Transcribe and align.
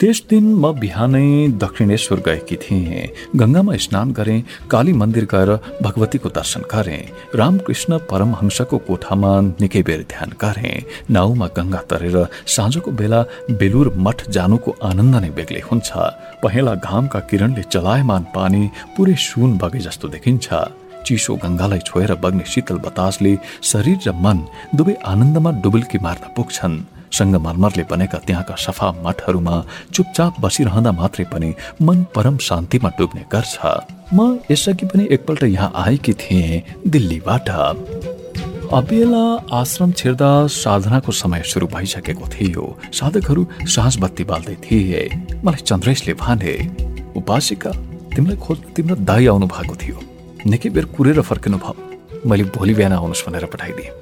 त्यस 0.00 0.18
दिन 0.30 0.44
म 0.62 0.70
बिहानै 0.78 1.58
दक्षिणेश्वर 1.58 2.18
गएकी 2.26 2.56
थिएँ। 2.62 3.10
गङ्गामा 3.34 3.74
स्नान 3.84 4.08
गरेँ 4.14 4.44
काली 4.70 4.92
मन्दिर 4.94 5.24
गएर 5.32 5.50
भगवतीको 5.82 6.28
दर्शन 6.38 6.62
गरेँ 6.70 7.34
रामकृष्ण 7.34 7.98
परमहंसको 8.06 8.78
कोठामा 8.86 9.32
निकै 9.58 9.82
बेर 9.82 10.00
ध्यान 10.12 10.30
गरेँ 10.38 10.86
नाउमा 11.10 11.46
गङ्गा 11.56 11.80
तरेर 11.90 12.16
साँझको 12.54 12.90
बेला 12.94 13.20
बेलुर 13.58 13.90
मठ 13.98 14.18
जानुको 14.30 14.70
आनन्द 14.88 15.14
नै 15.18 15.30
बेग्लै 15.38 15.62
हुन्छ। 15.66 15.90
पहेँला 16.42 16.74
घामका 16.78 17.20
किरणले 17.26 17.62
चलायमान 17.66 18.22
पानी 18.36 18.62
पुरै 18.94 19.16
सुन 19.18 19.58
बगे 19.58 19.80
जस्तो 19.86 20.06
देखिन्छ। 20.14 20.46
चिसो 21.06 21.32
गङ्गालाई 21.42 21.82
छोएर 21.88 22.14
बग्ने 22.22 22.44
शीतल 22.46 22.78
बतासले 22.86 23.32
शरीर 23.70 23.98
र 24.06 24.14
मन 24.14 24.38
दुवै 24.78 24.94
आनन्दमा 25.10 25.50
डुबुल्की 25.62 25.98
मार्न 26.06 26.24
पुग्छन्। 26.38 26.97
सङ्गमरमरले 27.12 27.84
बनेका 27.90 28.18
त्यहाँका 28.26 28.54
सफा 28.56 28.88
मठहरूमा 29.04 29.54
चुपचाप 29.94 30.40
बसिरहँदा 30.40 30.92
मात्रै 30.92 31.24
पनि 31.32 31.54
मन 31.82 32.04
परम 32.14 32.36
शान्तिमा 32.38 32.90
डुब्ने 32.98 33.24
गर्छ। 33.32 33.58
म 34.14 34.38
यसअघि 34.50 34.86
पनि 34.86 35.08
एकपल्ट 35.10 35.42
यहाँ 35.44 35.72
आएकी 35.74 36.12
थिएँ 36.12 36.62
दिल्लीबाट। 36.86 37.48
अबेला 38.72 39.24
आश्रम 39.52 39.92
छिर्दा 39.92 40.30
साधनाको 40.46 41.12
समय 41.12 41.42
सुरु 41.42 41.66
भइसकेको 41.66 42.26
थियो। 42.28 42.64
साधकहरू 42.92 43.46
साँझ 43.64 43.96
बत्ती 43.98 44.24
बाल्दै 44.24 44.56
थिए। 44.64 45.02
मलाई 45.44 45.62
चन्द्रेशले 45.64 46.14
भने 46.14 46.54
उपासिका 47.16 47.70
तिमीलाई 48.12 48.36
खोज्न 48.36 48.72
तिम्रो 48.76 48.96
दाई 49.08 49.26
आउनु 49.26 49.46
भएको 49.46 49.74
थियो। 49.82 49.98
निकै 50.46 50.68
बेर 50.70 50.84
कुरेर 50.96 51.20
फर्किनु 51.20 51.58
भयो। 51.64 52.28
मैले 52.28 52.44
भोलि 52.56 52.74
बिहान 52.74 52.92
आउनुहोस् 52.92 53.24
भनेर 53.26 53.44
पठाइदिएँ। 53.46 53.92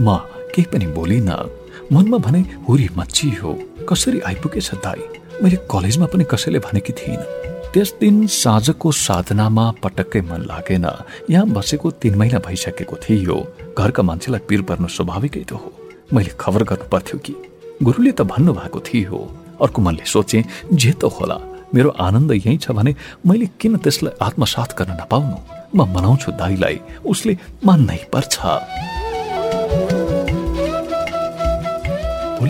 म 0.00 0.16
केही 0.54 0.66
पनि 0.72 0.86
बोलिनँ। 0.98 1.57
मनमा 1.92 2.18
भने 2.18 2.40
हुरी 2.68 2.88
मच्ची 2.96 3.28
हो। 3.40 3.52
कसरी 3.88 4.20
आइपुगेछ 4.20 4.74
दाई? 4.84 5.02
मैले 5.42 5.56
कलेजमा 5.72 6.06
पनि 6.12 6.24
कसैले 6.24 6.58
भनेकी 6.58 6.92
थिइनँ। 6.92 7.24
त्यस 7.72 7.94
दिन 8.00 8.26
साँझको 8.26 8.92
साधनामा 8.92 9.64
पटक्कै 9.82 10.20
मन 10.20 10.44
लागेन। 10.44 10.86
यहाँ 11.30 11.46
बसेको 11.48 11.90
तिन 11.96 12.14
महिना 12.14 12.38
भइसकेको 12.44 12.96
थियो। 12.96 13.36
घरका 13.72 14.02
मान्छेलाई 14.02 14.40
पिर 14.48 14.62
पर्नु 14.68 14.88
स्वाभाविकै 14.88 15.44
त 15.48 15.52
हो। 15.52 15.72
मैले 16.12 16.36
खबर 16.36 16.62
गर्नु 16.68 16.88
पर्थ्यो 16.92 17.18
कि 17.24 17.34
गुरुले 17.82 18.12
त 18.12 18.20
भन्नुभएको 18.22 18.80
थियो। 18.84 19.18
अर्को 19.64 19.82
मनले 19.82 20.04
सोचे 20.04 20.44
जे 20.72 20.92
त 20.92 21.08
होला 21.08 21.40
मेरो 21.72 21.90
आनन्द 21.96 22.32
यही 22.32 22.56
छ 22.56 22.76
भने 22.76 22.94
मैले 23.24 23.48
किन 23.56 23.76
त्यसलाई 23.80 24.12
आत्मसात 24.20 24.76
गर्न 24.76 24.92
नपाउनु? 25.00 25.36
म 25.72 25.88
मनाउँछु 25.88 26.32
दाईलाई। 26.36 26.80
उसले 27.04 27.32
मान्नै 27.64 28.00
पर्छ। 28.12 28.36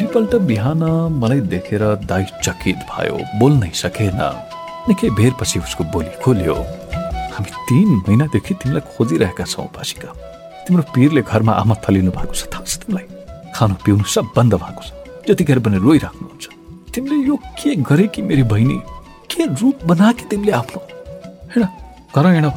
भोलिपल्ट 0.09 0.35
बिहान 0.49 0.83
मलाई 1.21 1.41
देखेर 1.53 1.83
दाई 2.09 2.25
चकित 2.41 2.77
भयो 2.89 3.17
बोल्नै 3.39 3.71
सकेन। 3.77 4.21
निकै 4.89 5.09
बेरपछि 5.13 5.59
उसको 5.61 5.85
बोली 5.93 6.13
खोल्यो। 6.25 6.55
हामी 7.37 7.51
तिन 7.69 7.89
महिनादेखि 8.09 8.55
तिमीलाई 8.57 8.85
खोजिरहेका 8.89 9.45
छौँ 9.45 9.69
पासिका 9.77 10.09
तिम्रो 10.65 10.83
पिरले 10.97 11.23
घरमा 11.29 11.53
आमा 11.61 11.75
थलिनु 11.85 12.11
भएको 12.17 12.33
छ 12.33 12.49
थाहा 12.49 12.65
छ 12.65 12.81
तिमीलाई? 12.81 13.07
खानु 13.53 13.75
पिउनु 13.85 14.05
सब 14.09 14.33
बन्द 14.33 14.55
भएको 14.57 14.83
छ। 14.83 14.89
जतिखेर 15.29 15.59
पनि 15.61 15.77
रोइराख्नुहुन्छ। 15.77 16.45
तिमीले 16.89 17.17
यो 17.29 17.37
के 17.61 17.77
गरे 17.85 18.07
कि 18.09 18.23
मेरी 18.25 18.45
बहिनी? 18.49 18.79
के 19.29 19.45
रूप 19.61 19.85
बना 19.85 20.13
कि 20.17 20.25
तिमीले 20.33 20.53
आफ्नो? 20.57 20.81
हिँड 21.53 21.65
घर 22.17 22.25
हिँड 22.33 22.49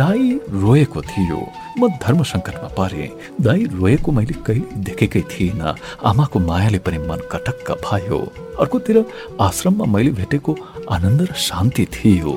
दाई 0.00 0.24
रोएको 0.56 1.00
थियो। 1.04 1.40
म 1.78 1.88
धर्म 2.02 2.22
सङ्कटमा 2.22 2.68
परे 2.78 3.06
दाई 3.40 3.64
रोएको 3.72 4.12
मैले 4.12 4.34
कहिले 4.46 4.80
देखेकै 4.86 5.20
थिइनँ। 5.32 5.76
आमाको 6.08 6.38
मायाले 6.40 6.78
पनि 6.80 6.98
मन 7.08 7.20
कटक्क 7.32 7.68
भयो। 7.84 8.18
अर्कोतिर 8.60 8.96
आश्रममा 9.40 9.84
मैले 9.94 10.10
भेटेको 10.18 10.52
आनन्द 10.90 11.20
र 11.28 11.32
शान्ति 11.48 11.84
थियो। 11.94 12.32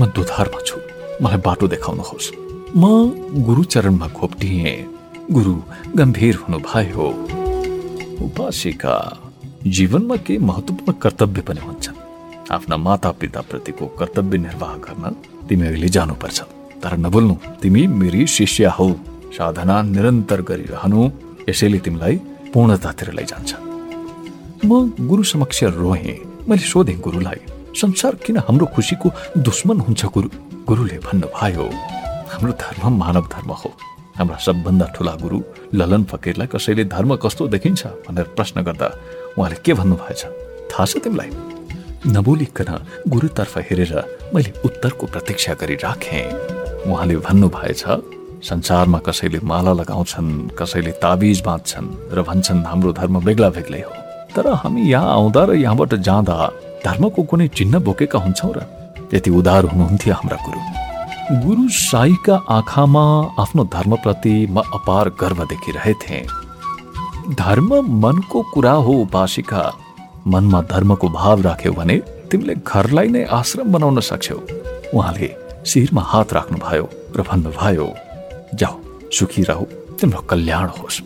दुधारमा 0.16 0.60
छु। 0.66 0.76
मलाई 1.22 1.40
बाटो 1.46 1.68
देखाउनुहोस्। 1.68 2.32
म 2.76 2.84
गुरुचरणमा 3.46 4.06
घोप्टिएँ। 4.08 4.76
गुरु 5.30 5.54
गम्भीर 5.98 6.34
हुनुभयो। 6.42 7.06
उपासिका 8.24 8.96
जीवनमा 9.66 10.16
केही 10.26 10.38
महत्त्वपूर्ण 10.48 10.98
कर्तव्य 11.02 11.40
पनि 11.48 11.60
हुन्छ 11.60 12.01
आफ्ना 12.52 12.76
माता 12.76 13.10
पिताप्रतिको 13.20 13.86
कर्तव्य 13.98 14.38
निर्वाह 14.38 14.74
गर्न 14.84 15.04
तिमी 15.48 15.66
अहिले 15.66 15.88
जानुपर्छ। 15.88 16.40
तर 16.82 16.96
नबोल्नु 16.96 17.34
तिमी 17.62 17.86
मेरी 17.86 18.26
शिष्य 18.26 18.66
हौ। 18.76 18.88
साधना 19.36 19.76
निरन्तर 19.82 20.40
गरिरहनु। 20.42 21.00
यसैले 21.48 21.78
तिमीलाई 21.78 22.16
पूर्णतातिर 22.52 23.08
लैजान्छ। 23.12 23.50
म 24.64 24.70
गुरु 25.00 25.22
समक्ष 25.22 25.62
रोएँ। 25.80 26.18
मैले 26.48 26.62
सोधेँ 26.62 26.98
गुरुलाई 27.00 27.40
संसार 27.80 28.14
किन 28.24 28.36
हाम्रो 28.44 28.66
खुसीको 28.74 29.08
दुश्मन 29.38 29.80
हुन्छ 29.80 30.04
गुरु? 30.14 30.28
गुरुले 30.68 30.98
भन्नुभयो 31.06 31.64
हाम्रो 32.32 32.52
धर्म 32.52 32.84
मानव 32.98 33.24
धर्म 33.32 33.50
हो। 33.52 33.70
हाम्रा 34.18 34.36
सबभन्दा 34.36 34.86
ठुला 34.94 35.14
गुरु 35.22 35.40
ललन 35.74 36.04
फकीरलाई 36.04 36.46
कसैले 36.52 36.84
धर्म 36.84 37.16
कस्तो 37.16 37.48
देखिन्छ? 37.48 37.82
भनेर 38.04 38.26
प्रश्न 38.36 38.62
गर्दा 38.62 38.88
उहाँले 39.38 39.56
के 39.64 39.72
भन्नुभएछ? 39.74 40.22
थाहा 40.70 40.84
छ 40.84 41.00
तिमीलाई? 41.00 41.30
नबोलिकन 42.06 42.70
गुरुतर्फ 43.08 43.58
हेरेर 43.58 43.92
मैले 44.34 44.52
उत्तरको 44.64 45.06
प्रतीक्षा 45.06 45.52
गरिराखेँ 45.54 46.90
उहाँले 46.90 47.16
भन्नुभएछ 47.16 47.82
संसारमा 48.42 48.98
कसैले 49.06 49.38
माला 49.46 49.72
लगाउँछन् 49.72 50.30
कसैले 50.58 50.90
ताबिज 50.98 51.42
बाँध्छन् 51.46 51.94
र 52.10 52.22
भन्छन् 52.26 52.64
हाम्रो 52.66 52.92
धर्म 52.92 53.20
बेग्ला 53.24 53.48
बेग्लै 53.54 53.80
हो। 53.80 53.92
तर 54.34 54.46
हामी 54.62 54.82
यहाँ 54.82 55.12
आउँदा 55.12 55.44
र 55.44 55.54
यहाँबाट 55.62 55.94
जाँदा 56.02 56.36
धर्मको 56.84 57.22
कुनै 57.22 57.48
चिन्ह 57.48 57.78
बोकेका 57.86 58.18
हुन्छौँ 58.18 58.52
र। 58.56 58.66
यति 59.14 59.30
उदार 59.30 59.64
हुनुहुन्थ्यो 59.70 60.14
हाम्रा 60.14 60.38
गुरु। 60.42 60.58
गुरु 61.46 61.68
साईका 61.70 62.36
आँखामा 62.50 63.04
आफ्नो 63.42 63.64
धर्मप्रति 63.70 64.34
म 64.50 64.58
अपार 64.74 65.08
गर्व 65.22 65.44
देखिरहेथे। 65.46 66.18
धर्म 67.38 67.70
मनको 68.02 68.42
कुरा 68.54 68.72
हो 68.86 68.92
उपासिका। 69.06 69.62
मनमा 70.26 70.60
धर्मको 70.62 71.08
भाव 71.08 71.40
राख्यौ 71.42 71.72
भने 71.72 71.96
तिमीले 72.30 72.54
घरलाई 72.54 73.08
नै 73.08 73.22
आश्रम 73.38 73.72
बनाउन 73.72 74.00
सक्छौ। 74.00 74.38
उहाँले 74.94 75.28
शिरमा 75.66 76.02
हात 76.02 76.32
राख्नुभयो 76.32 76.86
र 77.16 77.22
भन्नुभयो 77.22 77.88
जाऊ 78.54 78.76
सुखी 79.10 79.42
रह 79.42 79.60
तिम्रो 80.00 80.20
कल्याण 80.30 80.68
होस्। 80.78 80.96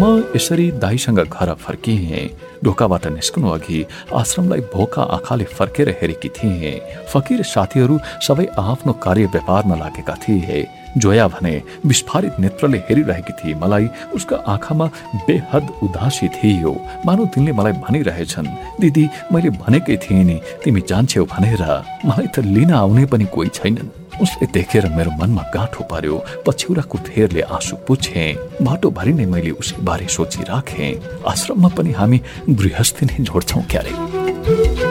म 0.00 0.32
यसरी 0.36 0.70
दाईसँग 0.80 1.18
घर 1.20 1.52
फर्किएँ 1.60 2.28
ढोकाबाट 2.64 3.06
निस्कनु 3.12 3.48
अघि 3.50 3.84
आश्रमलाई 4.16 4.60
भोका 4.72 5.02
आँखाले 5.16 5.44
फर्केर 5.44 5.88
हेरेकी 6.00 6.28
थिएँ। 6.36 6.80
फकिर 7.12 7.42
साथीहरू 7.44 7.98
सबै 8.26 8.46
आफ्नो 8.58 8.92
कार्य 9.04 9.26
व्यापारमा 9.34 9.76
लागेका 9.76 10.14
थिए। 10.24 10.64
जोया 10.96 11.26
भने 11.28 11.52
विस्फारित 11.86 12.40
नेत्रले 12.40 12.78
हेरिरहेकी 12.88 13.32
थिए 13.38 13.54
मलाई 13.60 13.88
उसका 14.16 14.36
आँखामा 14.48 14.86
बेहद 15.28 15.64
उदासी 15.84 16.28
थियो। 16.32 16.72
मानव 17.06 17.26
तिनले 17.34 17.52
मलाई 17.52 17.72
भनिरहेछन् 17.84 18.54
दिदी 18.80 19.04
मैले 19.32 19.50
भनेकै 19.60 19.96
थिएँ 20.00 20.24
नि 20.24 20.40
तिमी 20.64 20.80
जान्छौ 20.88 21.24
भनेर। 21.28 21.62
मलाई 22.08 22.26
त 22.34 22.38
लिन 22.48 22.72
आउने 22.72 23.04
पनि 23.04 23.24
कोही 23.34 23.48
छैनन् 23.52 23.99
उसले 24.20 24.46
देखेर 24.52 24.88
मेरो 24.96 25.10
मनमा 25.20 25.42
गाँठो 25.54 25.84
पर्यो 25.90 26.16
पछ्यौराको 26.46 26.98
फेरले 27.08 27.40
आँसु 27.56 27.76
पुछे 27.88 28.24
बाटोभरि 28.62 29.12
नै 29.12 29.26
मैले 29.32 29.50
उसको 29.56 29.82
बारे 29.82 30.06
सोचिराखेँ 30.16 30.92
आश्रममा 31.32 31.68
पनि 31.76 31.92
हामी 31.98 32.20
गृहस्थी 32.50 33.06
नै 33.06 33.24
जोड्छौँ 33.24 33.64
क्यारे? 33.70 34.89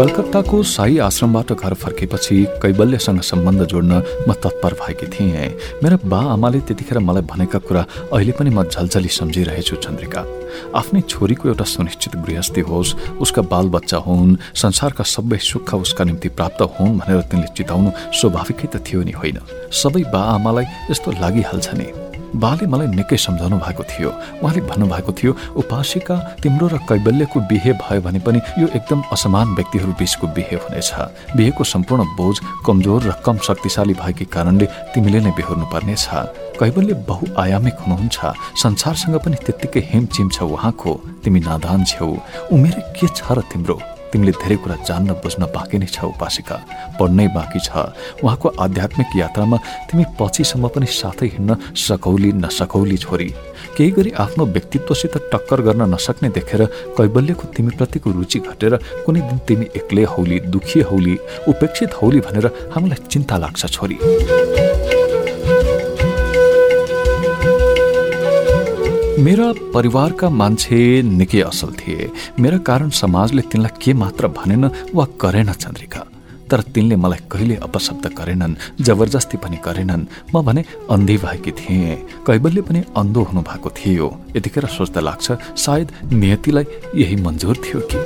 कलकत्ताको 0.00 0.62
साई 0.64 0.96
आश्रमबाट 1.04 1.52
घर 1.52 1.74
फर्केपछि 1.76 2.36
कैबल्यसँग 2.62 3.20
सम्बन्ध 3.20 3.64
जोड्न 3.68 4.00
म 4.28 4.32
तत्पर 4.32 4.74
भएकी 4.80 5.06
थिएँ। 5.12 5.52
मेरा 5.84 5.98
बा 6.08 6.20
आमाले 6.32 6.60
त्यतिखेर 6.64 6.98
मलाई 7.04 7.22
भनेका 7.28 7.58
कुरा 7.68 7.84
अहिले 8.08 8.32
पनि 8.32 8.50
म 8.50 8.64
झलझली 8.64 9.08
सम्झिरहेछु 9.12 9.76
चन्द्रिका। 9.76 10.24
आफ्नै 10.72 11.00
छोरीको 11.04 11.48
एउटा 11.48 11.64
सुनिश्चित 11.76 12.16
गृहस्थी 12.16 12.60
होस् 12.64 12.96
उसका 13.20 13.42
बालबच्चा 13.52 13.98
हुन् 14.08 14.36
संसारका 14.56 15.04
सबै 15.04 15.38
सुख 15.44 15.74
उसका 15.74 16.04
निम्ति 16.08 16.28
प्राप्त 16.32 16.60
हुन् 16.80 16.98
भनेर 17.00 17.20
तिनले 17.28 17.52
चिताउनु 17.52 17.90
स्वाभाविकै 18.16 18.72
त 18.72 18.80
थियो 18.80 19.04
नि 19.04 19.12
होइन? 19.20 19.44
सबै 19.68 20.08
बा 20.08 20.22
आमालाई 20.40 20.64
यस्तो 20.90 21.20
लागिहाल्छ 21.20 21.68
नि। 21.76 22.09
बाले 22.36 22.66
मलाई 22.66 22.86
निकै 22.94 23.16
सम्झाउनु 23.16 23.56
भएको 23.58 23.82
थियो। 23.90 24.10
उहाँले 24.42 24.60
भन्नुभएको 24.70 25.12
थियो 25.18 25.32
उपासिका 25.60 26.16
तिम्रो 26.42 26.66
र 26.68 26.76
कैबल्यको 26.88 27.38
बिहे 27.50 27.72
भयो 27.82 28.00
भने 28.00 28.20
पनि 28.22 28.38
यो 28.60 28.66
एकदम 28.78 29.00
असमान 29.12 29.54
व्यक्तिहरू 29.58 29.92
बीचको 29.98 30.26
बिहे 30.36 30.56
हुनेछ। 30.62 30.90
बिहेको 31.36 31.64
सम्पूर्ण 31.64 32.04
बोझ 32.14 32.36
कमजोर 32.66 33.00
र 33.02 33.12
कम 33.26 33.36
शक्तिशाली 33.42 33.94
भएकै 33.98 34.24
कारणले 34.30 34.66
तिमीले 34.94 35.20
नै 35.20 35.32
बेहोर्नु 35.34 35.66
पर्नेछ 35.74 36.06
कैबल्य 36.60 36.94
बहुआयामिक 37.08 37.76
हुनुहुन्छ। 37.82 38.18
संसारसँग 38.62 39.16
पनि 39.24 39.36
त्यत्तिकै 39.44 39.80
हिमचिम 39.90 40.28
छ 40.30 40.38
उहाँको। 40.44 40.92
तिमी 41.24 41.40
नादान 41.40 41.84
छेउ। 41.84 42.08
उमेरै 42.52 42.82
के 42.94 43.06
छ 43.08 43.32
र 43.32 43.40
तिम्रो? 43.48 43.89
तिमीले 44.12 44.32
धेरै 44.42 44.56
कुरा 44.62 44.76
जान्न 44.88 45.10
बुझ्न 45.22 45.42
बाँकी 45.54 45.78
नै 45.78 45.86
छ 45.86 46.04
उपासिका 46.10 46.56
पढ्नै 46.98 47.26
बाँकी 47.36 47.60
छ। 47.60 47.70
उहाँको 48.24 48.48
आध्यात्मिक 48.60 49.10
यात्रामा 49.16 49.56
तिमी 49.88 50.04
पछिसम्म 50.18 50.68
पनि 50.74 50.86
साथै 51.00 51.26
हिँड्न 51.34 51.56
सकौली 51.76 52.30
नसकौली 52.42 52.96
छोरी। 52.96 53.28
केही 53.76 53.90
गरी 53.96 54.10
आफ्नो 54.18 54.44
व्यक्तित्वसित 54.46 55.16
टक्कर 55.32 55.60
गर्न 55.62 55.82
नसक्ने 55.94 56.28
देखेर 56.36 56.64
कैबल्यको 56.98 57.44
तिमीप्रतिको 57.56 58.10
रुचि 58.10 58.38
घटेर 58.40 58.76
कुनै 59.06 59.20
दिन 59.20 59.38
तिमी 59.48 59.66
एक्लै 59.78 60.04
हौली 60.12 60.40
दुखी 60.52 60.80
हौली 60.90 61.14
उपेक्षित 61.48 61.90
हौली 62.02 62.20
भनेर 62.20 62.46
हामीलाई 62.74 63.06
चिन्ता 63.06 63.36
लाग्छ 63.38 63.66
छोरी। 63.66 63.98
मेरा 69.20 69.46
परिवारका 69.74 70.28
मान्छे 70.30 70.80
निकै 71.04 71.40
असल 71.42 71.70
थिए। 71.76 72.08
मेरा 72.40 72.58
कारण 72.64 72.88
समाजले 72.88 73.42
तिनलाई 73.52 73.76
के 73.76 73.92
मात्र 73.92 74.28
भनेन 74.32 74.64
वा 74.96 75.04
गरेन 75.20 75.52
चन्द्रिका। 75.52 76.00
तर 76.48 76.60
तिनले 76.72 76.96
मलाई 76.96 77.28
कहिले 77.28 77.56
अपशब्द 77.60 78.06
गरेनन् 78.16 78.54
जबरजस्ती 78.80 79.36
पनि 79.36 79.58
गरेनन् 79.60 80.08
म 80.32 80.40
भने 80.40 80.64
अन्धी 80.88 81.16
भएकी 81.20 81.52
थिएँ 81.52 81.96
कैबल्य 82.26 82.60
पनि 82.64 82.80
अन्धो 82.96 83.22
हुनु 83.28 83.40
भएको 83.44 83.70
थियो। 83.76 84.08
यतिखेर 84.36 84.66
सोच्दा 84.72 85.00
लाग्छ 85.04 85.26
सायद 85.64 85.88
नियतिलाई 86.12 86.64
यही 86.96 87.16
मन्जुर 87.20 87.56
थियो 87.60 87.80
कि। 87.90 87.98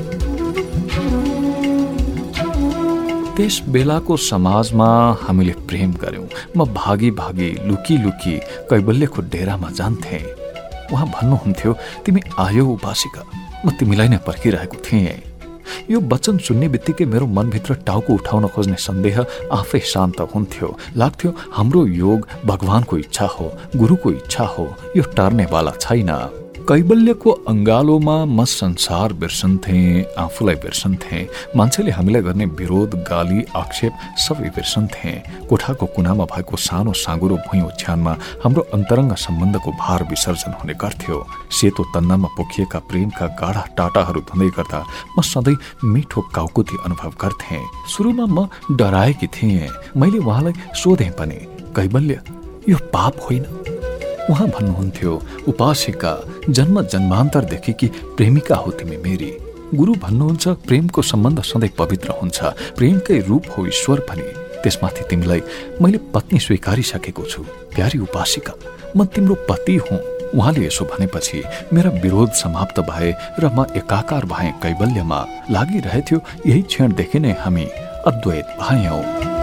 त्यस 3.37 3.62
बेलाको 3.70 4.16
समाजमा 4.31 4.88
हामीले 5.22 5.55
प्रेम 5.69 5.93
गर्यौं 6.02 6.26
म 6.56 6.64
भागी 6.75 7.11
भागी 7.22 7.50
लुकी 7.69 7.96
लुकी 8.05 8.37
कैबल्यको 8.70 9.22
डेरामा 9.31 9.70
जान्थेँ। 9.78 10.44
उहाँ 10.93 11.07
भन्नुहुन्थ्यो 11.15 11.73
तिमी 12.05 12.21
आयो 12.39 12.65
उपासिका। 12.77 13.23
म 13.65 13.71
तिमीलाई 13.79 14.09
नै 14.09 14.19
पर्खिरहेको 14.27 14.77
थिएँ। 14.85 15.23
यो 15.91 15.99
वचन 16.13 16.39
सुन्ने 16.39 16.69
बित्तिकै 16.69 17.05
मेरो 17.09 17.27
मनभित्र 17.27 17.75
टाउको 17.89 18.15
उठाउन 18.15 18.47
खोज्ने 18.53 18.77
सन्देह 18.77 19.17
आफै 19.53 19.81
शान्त 19.81 20.21
हुन्थ्यो। 20.35 20.69
लाग्थ्यो 21.01 21.31
हाम्रो 21.57 21.87
योग 21.87 22.29
भगवानको 22.45 22.97
इच्छा 22.99 23.27
हो 23.27 23.47
गुरुको 23.77 24.11
इच्छा 24.13 24.45
हो 24.45 24.65
यो 24.97 25.03
टार्नेवाला 25.17 25.73
छैन। 25.81 26.44
कैबल्यको 26.69 27.31
अङ्गालोमा 27.49 28.14
म 28.26 28.44
संसार 28.50 29.12
बिर्सन्थे 29.22 29.78
आफूलाई 30.19 30.55
बिर्सन्थे 30.64 31.19
मान्छेले 31.56 31.90
हामीलाई 31.93 32.22
गर्ने 32.25 32.44
विरोध 32.61 32.94
गाली 33.05 33.40
आक्षेप 33.52 33.93
सबै 34.25 34.49
बिर्सन्थे 34.56 35.12
कोठाको 35.50 35.87
कुनामा 35.96 36.25
भएको 36.32 36.56
सानो 36.66 36.93
साँगुरो 36.96 37.37
भुइँ 37.46 37.62
ओछ्यानमा 37.69 38.12
हाम्रो 38.44 38.62
अन्तरङ्ग 38.76 39.12
सम्बन्धको 39.25 39.70
भार 39.82 40.02
विसर्जन 40.11 40.52
हुने 40.61 40.75
गर्थ्यो। 40.81 41.16
सेतो 41.52 41.82
तन्नामा 41.93 42.28
पोखिएका 42.37 42.78
प्रेमका 42.88 43.26
गाढा 43.40 43.62
टाटाहरू 43.76 44.20
धुँदै 44.32 44.49
गर्दा 44.56 44.81
म 45.16 45.20
सधैँ 45.22 45.56
मिठो 45.84 46.20
काउकुती 46.32 46.76
अनुभव 46.87 47.12
गर्थे। 47.22 47.61
सुरुमा 47.93 48.26
म 48.26 48.49
डराएकी 48.72 49.26
थिएँ। 49.37 49.69
मैले 50.00 50.19
उहाँलाई 50.25 50.52
सोधेँ 50.81 51.12
पनि 51.20 51.38
कैबल्य 51.76 52.20
यो 52.72 52.76
पाप 52.88 53.20
होइन? 53.20 53.44
उहाँ 54.31 54.49
भन्नुहुन्थ्यो 54.49 55.12
उपासिका 55.49 56.12
जन्म 56.49 56.81
जन्मान्तरदेखि 56.82 57.73
कि 57.73 57.87
प्रेमिका 58.17 58.56
हो 58.56 58.71
तिमी 58.71 58.97
मेरी। 58.97 59.31
गुरु 59.75 59.94
भन्नुहुन्छ 59.94 60.49
प्रेमको 60.67 61.03
सम्बन्ध 61.03 61.43
सधैँ 61.43 61.71
पवित्र 61.79 62.11
हुन्छ। 62.21 62.38
प्रेमकै 62.76 63.19
रूप 63.29 63.44
हो 63.59 63.67
ईश्वर 63.67 64.00
पनि 64.09 64.23
त्यसमाथि 64.62 65.05
तिमीलाई 65.11 65.43
मैले 65.82 65.99
पत्नी 66.15 66.38
स्वीकारिसकेको 66.38 67.23
छु। 67.23 67.43
प्यारी 67.75 67.99
उपासिका 67.99 68.55
म 68.97 69.05
तिम्रो 69.05 69.35
पति 69.50 69.76
हुँ। 69.76 69.99
उहाँले 70.35 70.67
यसो 70.67 70.85
भनेपछि 70.85 71.43
मेरा 71.73 71.91
विरोध 72.00 72.31
समाप्त 72.35 72.81
भए 72.91 73.12
र 73.41 73.50
म 73.55 73.67
एकाकार 73.76 74.25
भए 74.25 74.50
कैबल्यमा 74.62 75.21
लागिरहेथ्यो 75.50 76.19
यही 76.47 76.62
क्षणदेखि 76.65 77.19
नै 77.19 77.37
हामी 77.44 77.67
अद्वैत 78.06 78.56
भयौँ 78.62 79.34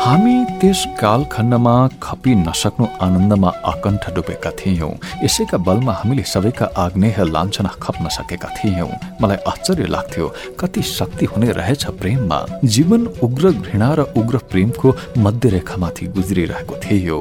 हामी 0.00 0.34
त्यस 0.60 0.84
कालखण्डमा 1.00 1.72
खपि 2.02 2.34
नसक्नु 2.34 2.86
आनन्दमा 3.04 3.48
आकण्ठ 3.64 4.04
डुबेका 4.14 4.50
थियौँ। 4.50 4.92
यसैका 5.24 5.58
बलमा 5.66 5.92
हामीले 5.92 6.22
सबैका 6.24 6.66
आग्नेय 6.84 7.18
लान्छना 7.28 7.70
खप्न 7.82 8.08
सकेका 8.08 8.48
थियौँ। 8.56 8.88
मलाई 9.20 9.36
आश्चर्य 9.48 9.86
लाग्थ्यो 9.86 10.32
कति 10.60 10.82
शक्ति 10.88 11.24
हुने 11.26 11.52
रहेछ 11.52 11.84
प्रेममा। 12.00 12.38
जीवन 12.64 13.06
उग्र 13.22 13.52
घृणा 13.52 13.92
र 13.94 14.00
उग्र 14.16 14.38
प्रेमको 14.50 14.96
मध्यरेखामाथि 15.18 16.06
गुज्रिरहेको 16.16 16.74
थियो। 16.84 17.18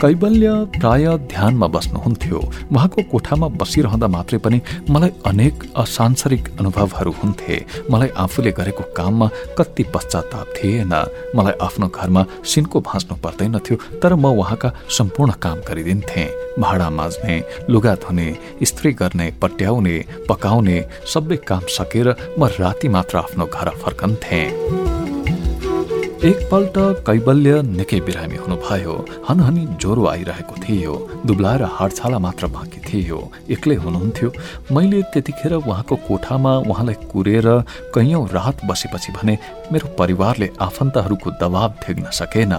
कैबल्य 0.00 0.50
प्राय 0.80 1.06
ध्यानमा 1.28 1.66
बस्नुहुन्थ्यो। 1.76 2.38
उहाँको 2.72 3.02
कोठामा 3.12 3.48
बसिरहँदा 3.60 4.08
मात्रै 4.08 4.38
पनि 4.40 4.60
मलाई 4.88 5.10
अनेक 5.28 5.54
असांसारिक 5.76 6.48
अनुभवहरू 6.58 7.12
हुन्थे। 7.20 7.56
मलाई 7.92 8.08
आफूले 8.16 8.50
गरेको 8.58 8.84
काममा 8.96 9.26
कति 9.58 9.82
पश्चाताप 9.94 10.46
थिएन। 10.56 10.94
मलाई 11.36 11.54
आफ्नो 11.60 11.86
घरमा 11.92 12.22
सिनको 12.42 12.80
भाँच्नु 12.80 13.16
पर्दैनथ्यो 13.24 13.76
तर 14.00 14.14
म 14.16 14.32
उहाँका 14.40 14.72
सम्पूर्ण 14.88 15.32
काम 15.44 15.58
गरिदिन्थे। 15.68 16.24
भाडा 16.58 16.88
माझ्ने 16.90 17.36
लुगा 17.70 17.94
धुने 18.00 18.28
स्त्री 18.64 18.92
गर्ने 19.00 19.30
पट्याउने 19.42 19.96
पकाउने 20.28 20.78
सबै 21.12 21.36
काम 21.44 21.64
सकेर 21.76 22.08
म 22.38 22.48
राति 22.56 22.88
मात्र 22.88 23.18
आफ्नो 23.18 23.46
घर 23.46 23.68
फर्कन्थेँ। 23.84 24.99
एकपल्ट 26.20 26.76
कैबल्य 27.08 27.60
निकै 27.64 27.98
बिरामी 28.04 28.36
हुनुभयो। 28.36 28.94
हनहनी 29.28 29.62
ज्वरो 29.80 30.04
आइरहेको 30.06 30.54
थियो। 30.60 30.94
दुब्लाएर 31.26 31.62
हाडछाला 31.76 32.18
मात्र 32.18 32.46
बाँकी 32.46 32.80
थियो। 32.84 33.18
एक्लै 33.48 33.76
हुनुहुन्थ्यो। 33.80 34.28
मैले 34.68 35.00
त्यतिखेर 35.12 35.52
उहाँको 35.64 35.96
कोठामा 36.08 36.52
उहाँलाई 36.68 36.96
कुरेर 37.08 37.48
कैयौँ 37.96 38.28
रात 38.36 38.64
बसेपछि 38.68 39.12
भने 39.16 39.38
मेरो 39.72 39.96
परिवारले 39.96 40.50
आफन्तहरूको 40.60 41.30
दबाब 41.40 41.80
थेग्न 41.88 42.12
सकेन। 42.12 42.52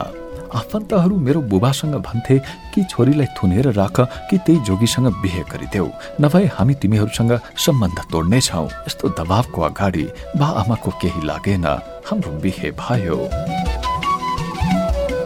आफन्तहरू 0.56 1.16
मेरो 1.18 1.42
बुबासँग 1.42 1.96
भन्थे 1.96 2.38
कि 2.74 2.84
छोरीलाई 2.84 3.26
थुनेर 3.38 3.72
राख 3.72 4.00
कि 4.30 4.38
त्यही 4.38 4.60
जोगीसँग 4.68 5.08
बिहे 5.22 5.44
गरिदेऊ। 5.52 5.88
नभए 6.22 6.46
हामी 6.56 6.74
तिमीहरूसँग 6.82 7.32
सम्बन्ध 7.58 8.00
तोड्नेछौ 8.12 8.66
यस्तो 8.88 9.10
दबावको 9.20 9.62
अगाडि 9.62 10.06
बा 10.38 10.48
आमाको 10.62 10.92
केही 11.02 11.26
लागेन। 11.28 11.66
हाम्रो 12.08 12.32
बिहे 12.44 12.72
भयो। 12.76 13.18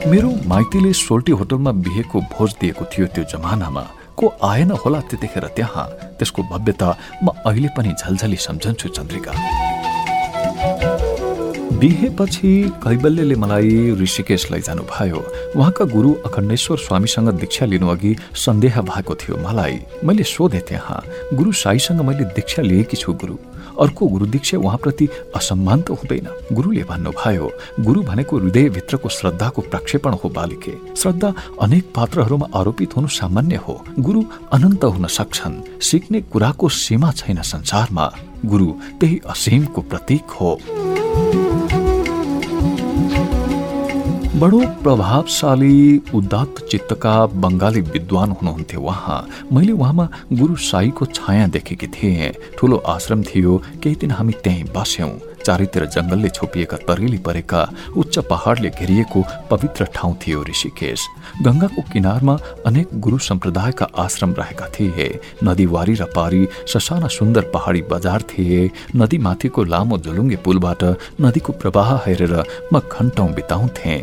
मेरो 0.09 0.29
माइतीले 0.45 0.93
सोल्टी 0.93 1.31
होटलमा 1.31 1.71
बिहेको 1.81 2.21
भोज 2.33 2.55
दिएको 2.61 2.85
थियो 2.85 3.07
त्यो 3.07 3.23
जमानामा। 3.25 3.85
को 4.17 4.27
आएन 4.43 4.71
होला 4.71 4.99
त्यतिखेर 5.09 5.45
त्यहाँ। 5.57 5.85
त्यसको 6.19 6.41
भव्यता 6.51 6.89
म 7.23 7.29
अहिले 7.45 7.69
पनि 7.77 7.93
झलझली 7.99 8.37
सम्झन्छु 8.37 8.89
चन्द्रिका। 8.89 9.33
बिहेपछि 11.79 12.49
कैबल्यले 12.83 13.35
मलाई 13.35 13.91
ऋषिकेश 14.01 14.51
लैजानुभयो 14.51 15.19
उहाँका 15.55 15.85
गुरु 15.85 16.13
अखण्डेश्वर 16.25 16.77
स्वामीसँग 16.77 17.29
दीक्षा 17.39 17.65
लिनु 17.65 17.87
अघि 17.87 18.15
सन्देह 18.35 18.79
भएको 18.81 19.15
थियो 19.15 19.37
मलाई। 19.37 19.79
मैले 20.03 20.23
सोधेँ 20.23 20.61
त्यहाँ 20.61 21.01
गुरु 21.33 21.51
साईसँग 21.51 22.01
मैले 22.01 22.23
दीक्षा 22.31 22.61
लिएकी 22.61 22.97
छु 22.97 23.13
गुरु। 23.13 23.35
अर्को 23.81 24.07
गुरु 24.07 24.25
दीक्षा 24.25 24.57
उहाँप्रति 24.57 25.07
असम्मान 25.35 25.81
त 25.81 25.89
हुँदैन। 25.91 26.27
गुरुले 26.55 26.83
भन्नुभयो 26.83 27.51
गुरु 27.79 28.01
भनेको 28.01 28.37
हृदयभित्रको 28.39 29.09
श्रद्धाको 29.09 29.61
प्रक्षेपण 29.61 30.13
हो 30.23 30.29
बालिके। 30.29 30.73
श्रद्धा 30.95 31.33
अनेक 31.61 31.91
पात्रहरूमा 31.95 32.47
आरोपित 32.55 32.95
हुनु 32.95 33.07
सामान्य 33.11 33.55
हो। 33.67 33.75
गुरु 33.99 34.23
अनन्त 34.53 34.83
हुन 34.85 35.07
सक्छन्। 35.07 35.61
सिक्ने 35.81 36.21
कुराको 36.31 36.69
सीमा 36.69 37.11
छैन 37.11 37.41
संसारमा। 37.43 38.11
गुरु 38.45 38.71
त्यही 38.99 39.19
असीमको 39.29 39.81
प्रतीक 39.81 40.39
हो। 40.39 40.59
बडो 44.39 44.59
प्रभावशाली 44.83 45.75
उदात्त 46.13 46.57
चित्तका 46.71 47.13
बङ्गाली 47.41 47.81
विद्वान 47.81 48.31
हुनुहुन्थ्यो 48.31 48.81
उहाँ 48.81 49.19
मैले 49.55 49.71
उहाँमा 49.71 50.07
गुरु 50.33 50.55
साईको 50.59 51.05
छाया 51.15 51.45
देखेकी 51.55 51.87
थिएँ। 51.87 52.31
ठुलो 52.57 52.77
आश्रम 52.95 53.23
थियो 53.23 53.57
केही 53.83 53.95
दिन 53.95 54.11
हामी 54.11 54.33
त्यहीँ 54.43 54.63
बस्यौँ। 54.75 55.09
चारैतिर 55.45 55.85
जङ्गलले 55.85 56.29
छोपिएका 56.29 56.77
तरेली 56.83 57.17
परेका 57.17 57.61
उच्च 57.95 58.17
पहाडले 58.29 58.69
घेरिएको 58.69 59.23
पवित्र 59.51 59.85
ठाउँ 59.95 60.15
थियो 60.21 60.43
ऋषिकेश। 60.49 61.07
गङ्गाको 61.45 61.81
किनारमा 61.93 62.35
अनेक 62.67 62.99
गुरु 62.99 63.17
सम्प्रदायका 63.29 63.87
आश्रम 64.03 64.33
रहेका 64.39 64.67
थिए। 64.75 65.07
नदीवारी 65.43 65.95
र 65.95 66.05
पारी 66.15 66.47
ससाना 66.67 67.07
सुन्दर 67.07 67.49
पहाडी 67.55 67.81
बजार 67.91 68.21
थिए। 68.31 68.69
नदीमाथिको 68.95 69.63
लामो 69.63 69.97
झुलुङ्गे 69.97 70.37
पुलबाट 70.43 70.83
नदीको 71.21 71.53
प्रवाह 71.61 71.95
हेरेर 72.05 72.35
म 72.73 72.79
घन्टौँ 72.81 73.29
बिताउँथे। 73.33 73.95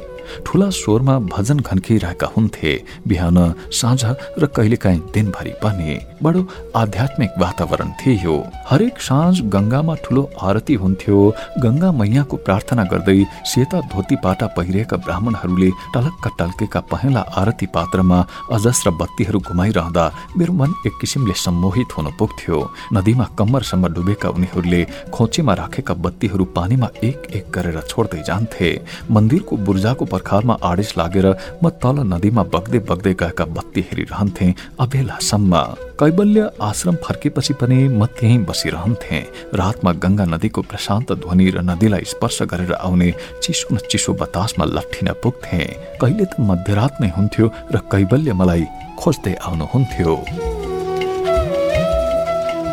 ठुला 0.47 0.69
स्वरमा 0.73 1.19
भजन 1.33 1.59
घन्किरहेका 1.61 2.27
हुन्थे। 2.37 2.73
बिहान 3.09 3.39
साँझ 3.73 4.03
र 4.39 4.47
कहिलेकाहीँ 4.57 5.01
दिनभरि 5.15 5.53
पनि 5.63 5.99
बडो 6.23 6.41
आध्यात्मिक 6.77 7.31
वातावरण 7.39 7.91
थियो। 8.01 8.35
हरेक 8.71 9.01
साँझ 9.01 9.35
गङ्गामा 9.55 9.95
ठुलो 10.05 10.23
आरती 10.43 10.75
हुन्थ्यो। 10.75 11.19
गङ्गा 11.65 11.91
मैयाको 11.93 12.37
प्रार्थना 12.47 12.85
गर्दै 12.93 13.19
सेता 13.45 13.81
धोती 13.93 14.17
पाटा 14.25 14.47
पहिरेका 14.57 14.97
ब्राह्मणहरूले 15.05 15.71
टलक्क 15.95 16.25
टल्केका 16.39 16.81
पहेँला 16.93 17.23
आरती 17.37 17.67
पात्रमा 17.75 18.19
अजस्र 18.53 18.91
बत्तीहरू 19.01 19.39
घुमाइरहँदा 19.41 20.05
मेरो 20.37 20.53
मन 20.53 20.71
एक 20.87 20.95
किसिमले 21.01 21.35
सम्मोहित 21.37 21.97
हुन 21.97 22.07
पुग्थ्यो। 22.19 22.59
नदीमा 22.95 23.27
कम्मरसम्म 23.39 23.89
डुबेका 23.95 24.29
उनीहरूले 24.29 24.83
खोचेमा 25.13 25.55
राखेका 25.55 25.95
बत्तीहरू 26.05 26.45
पानीमा 26.57 26.89
एक 27.03 27.19
एक 27.37 27.45
गरेर 27.55 27.81
छोड्दै 27.91 28.23
जान्थे। 28.23 28.71
मन्दिरको 29.11 29.57
बुर्जाको 29.67 30.05
पर्खालमा 30.13 30.55
आडेस 30.71 30.91
लागेर 30.99 31.27
म 31.63 31.69
तल 31.83 31.97
नदीमा 32.13 32.43
बग्दै 32.55 32.81
बग्दै 32.91 33.15
गएका 33.23 33.45
बत्ती 33.57 33.81
हेरिरहन्थे 33.89 34.47
अबेलासम्म 34.85 35.53
कैबल्य 36.01 36.41
आश्रम 36.69 36.97
फर्केपछि 37.05 37.55
पनि 37.61 37.79
म 37.89 38.07
त्यहीँ 38.19 38.45
बसिरहन्थे। 38.49 39.19
रातमा 39.55 39.91
गङ्गा 40.05 40.25
नदीको 40.35 40.61
प्रशान्त 40.71 41.13
ध्वनि 41.23 41.47
र 41.55 41.59
नदीलाई 41.71 42.05
स्पर्श 42.13 42.39
गरेर 42.51 42.73
आउने 42.87 43.09
चिसो 43.43 43.75
न 43.75 43.79
चिसो 43.91 44.13
बतासमा 44.21 44.65
लट्ठिन 44.77 45.09
पुग्थे। 45.23 45.63
कहिले 46.01 46.25
त 46.25 46.35
मध्यरात 46.51 46.93
नै 47.01 47.09
हुन्थ्यो 47.17 47.47
र 47.75 47.77
कैबल्य 47.93 48.33
मलाई 48.41 48.65
खोज्दै 49.01 49.35
आउनुहुन्थ्यो। 49.47 50.13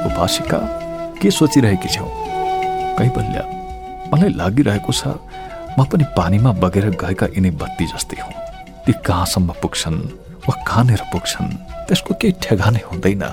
उपासिका 0.09 0.59
के 1.21 1.29
सोचिरहेकी 1.31 1.89
छौ? 1.95 2.07
कैबल्य 2.97 3.37
मलाई 4.11 4.31
लागिरहेको 4.41 4.91
छ 4.99 5.01
म 5.79 5.83
पनि 5.87 6.03
पानीमा 6.11 6.51
बगेर 6.59 6.85
गएका 6.99 7.27
यिनै 7.35 7.51
बत्ती 7.55 7.85
जस्तै 7.87 8.19
हुँ 8.19 8.35
ती 8.83 8.91
कहाँसम्म 8.99 9.49
पुग्छन् 9.63 9.99
वा 10.47 10.53
कहाँनिर 10.67 11.01
पुग्छन् 11.11 11.49
त्यसको 11.87 12.13
केही 12.19 12.35
ठेगानै 12.43 12.81
हुँदैन। 12.89 13.23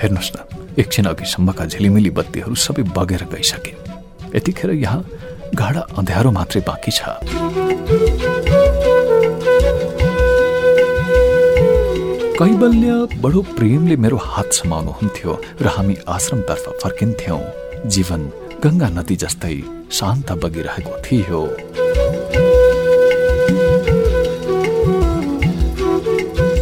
हेर्नुहोस् 0.00 0.32
न 0.32 0.38
एकछिन 0.80 1.06
अघिसम्मका 1.12 1.64
झिलिमिली 1.72 2.10
बत्तीहरू 2.16 2.54
सबै 2.56 2.82
बगेर 2.96 3.24
गइसके। 3.28 3.72
यतिखेर 4.32 4.70
यहाँ 4.80 5.04
गाडा 5.60 5.82
अँध्यारो 6.00 6.30
मात्रै 6.38 6.62
बाँकी 6.68 6.92
छ। 6.96 7.00
कैबल्य 12.40 13.20
बडो 13.20 13.40
प्रेमले 13.60 13.96
मेरो 14.00 14.16
हात 14.32 14.48
समाउनुहुन्थ्यो 14.56 15.32
र 15.60 15.66
हामी 15.76 15.96
आश्रमतर्फ 16.16 16.64
फर्किन्थ्यौँ। 16.82 17.42
जीवन 17.92 18.20
गङ्गा 18.64 18.88
नदी 18.96 19.16
जस्तै 19.20 19.56
शान्त 19.98 20.28
बगिरहेको 20.40 20.92
थियो। 21.04 21.40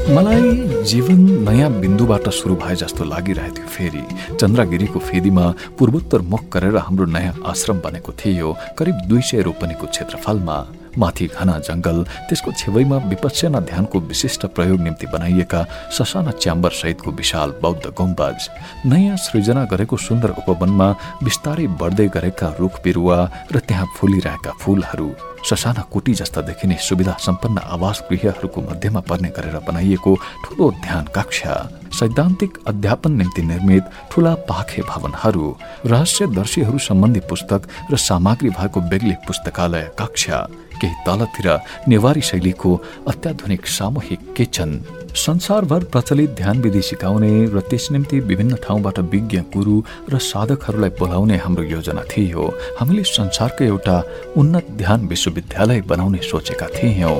मलाई 0.08 0.84
जीवन 0.88 1.20
नयाँ 1.48 1.70
बिन्दुबाट 1.80 2.28
सुरु 2.32 2.54
भए 2.56 2.74
जस्तो 2.80 3.04
लागिरहेको 3.04 3.56
थियो 3.56 3.68
फेरि। 3.68 4.02
चन्द्रगिरीको 4.40 4.98
फेदीमा 4.98 5.44
पूर्वोत्तर 5.78 6.20
मुख 6.32 6.42
गरेर 6.52 6.76
हाम्रो 6.80 7.04
नयाँ 7.12 7.34
आश्रम 7.44 7.78
बनेको 7.84 8.12
थियो। 8.16 8.48
करिब 8.78 8.96
दुई 9.08 9.20
सय 9.20 9.42
रोपनीको 9.44 9.86
क्षेत्रफलमा 9.86 10.56
माथि 10.98 11.26
घना 11.28 11.58
जङ्गल 11.68 12.02
त्यसको 12.28 12.52
छेउमा 12.56 12.96
विपक्षना 13.04 13.60
ध्यानको 13.68 14.00
विशिष्ट 14.08 14.46
प्रयोग 14.56 14.80
निम्ति 14.80 15.06
बनाइएका 15.12 15.60
ससाना 15.92 16.30
च्याम्बर 16.40 16.72
सहितको 16.80 17.10
विशाल 17.12 17.50
बौद्ध 17.62 17.92
गुम्बज 17.92 18.48
नयाँ 18.88 19.16
सृजना 19.28 19.64
गरेको 19.70 19.96
सुन्दर 20.08 20.30
उपवनमा 20.40 20.88
बिस्तारै 21.22 21.66
बढ्दै 21.80 22.08
गरेका 22.16 22.54
रुख 22.60 22.80
बिरुवा 22.84 23.18
र 23.52 23.58
त्यहाँ 23.60 23.92
फुलिरहेका 23.96 24.52
फूलहरू 24.60 25.10
ससाना 25.44 25.82
कुटी 25.92 26.14
जस्ता 26.14 26.40
देखिने 26.40 26.76
सुविधा 26.80 27.16
सम्पन्न 27.20 27.58
आवास 27.58 28.02
गृहहरूको 28.10 28.60
मध्यमा 28.60 29.00
पर्ने 29.08 29.28
गरेर 29.36 29.58
बनाइएको 29.68 30.14
ठुलो 30.44 30.70
ध्यान 30.84 31.04
कक्षा 31.16 31.54
सैद्धान्तिक 31.98 32.58
अध्यापन 32.68 33.12
निम्ति 33.12 33.42
निर्मित 33.42 33.84
ठुला 34.12 34.34
पाखे 34.48 34.82
भवनहरू 34.88 35.56
रहस्यदर्शीहरू 35.86 36.78
सम्बन्धी 36.78 37.20
पुस्तक 37.30 37.68
र 37.92 37.96
सामग्री 37.98 38.50
भएको 38.50 38.80
बेग्ली 38.90 39.14
पुस्तकालय 39.26 39.90
कक्षा। 39.98 40.46
केही 40.80 40.94
तलतिर 41.06 41.48
नेवारी 41.88 42.20
शैलीको 42.20 42.70
अत्याधुनिक 43.08 43.66
सामूहिक 43.66 44.20
किचन 44.36 44.70
संसारभर 45.16 45.84
प्रचलित 45.84 46.30
ध्यान 46.30 46.60
विधि 46.62 46.82
सिकाउने 46.82 47.32
र 47.54 47.60
त्यस 47.70 47.88
निम्ति 47.92 48.20
विभिन्न 48.20 48.56
ठाउँबाट 48.64 48.98
विज्ञ 49.12 49.38
गुरु 49.54 49.82
र 50.12 50.18
साधकहरूलाई 50.22 50.90
बोलाउने 51.00 51.36
हाम्रो 51.36 51.64
योजना 51.64 52.02
थियो। 52.12 52.46
हामीले 52.80 53.02
संसारको 53.02 53.64
एउटा 53.64 53.96
उन्नत 54.36 54.66
ध्यान 54.78 55.06
विश्वविद्यालय 55.08 55.80
बनाउने 55.90 56.18
सोचेका 56.22 56.66
थियौँ। 56.76 57.18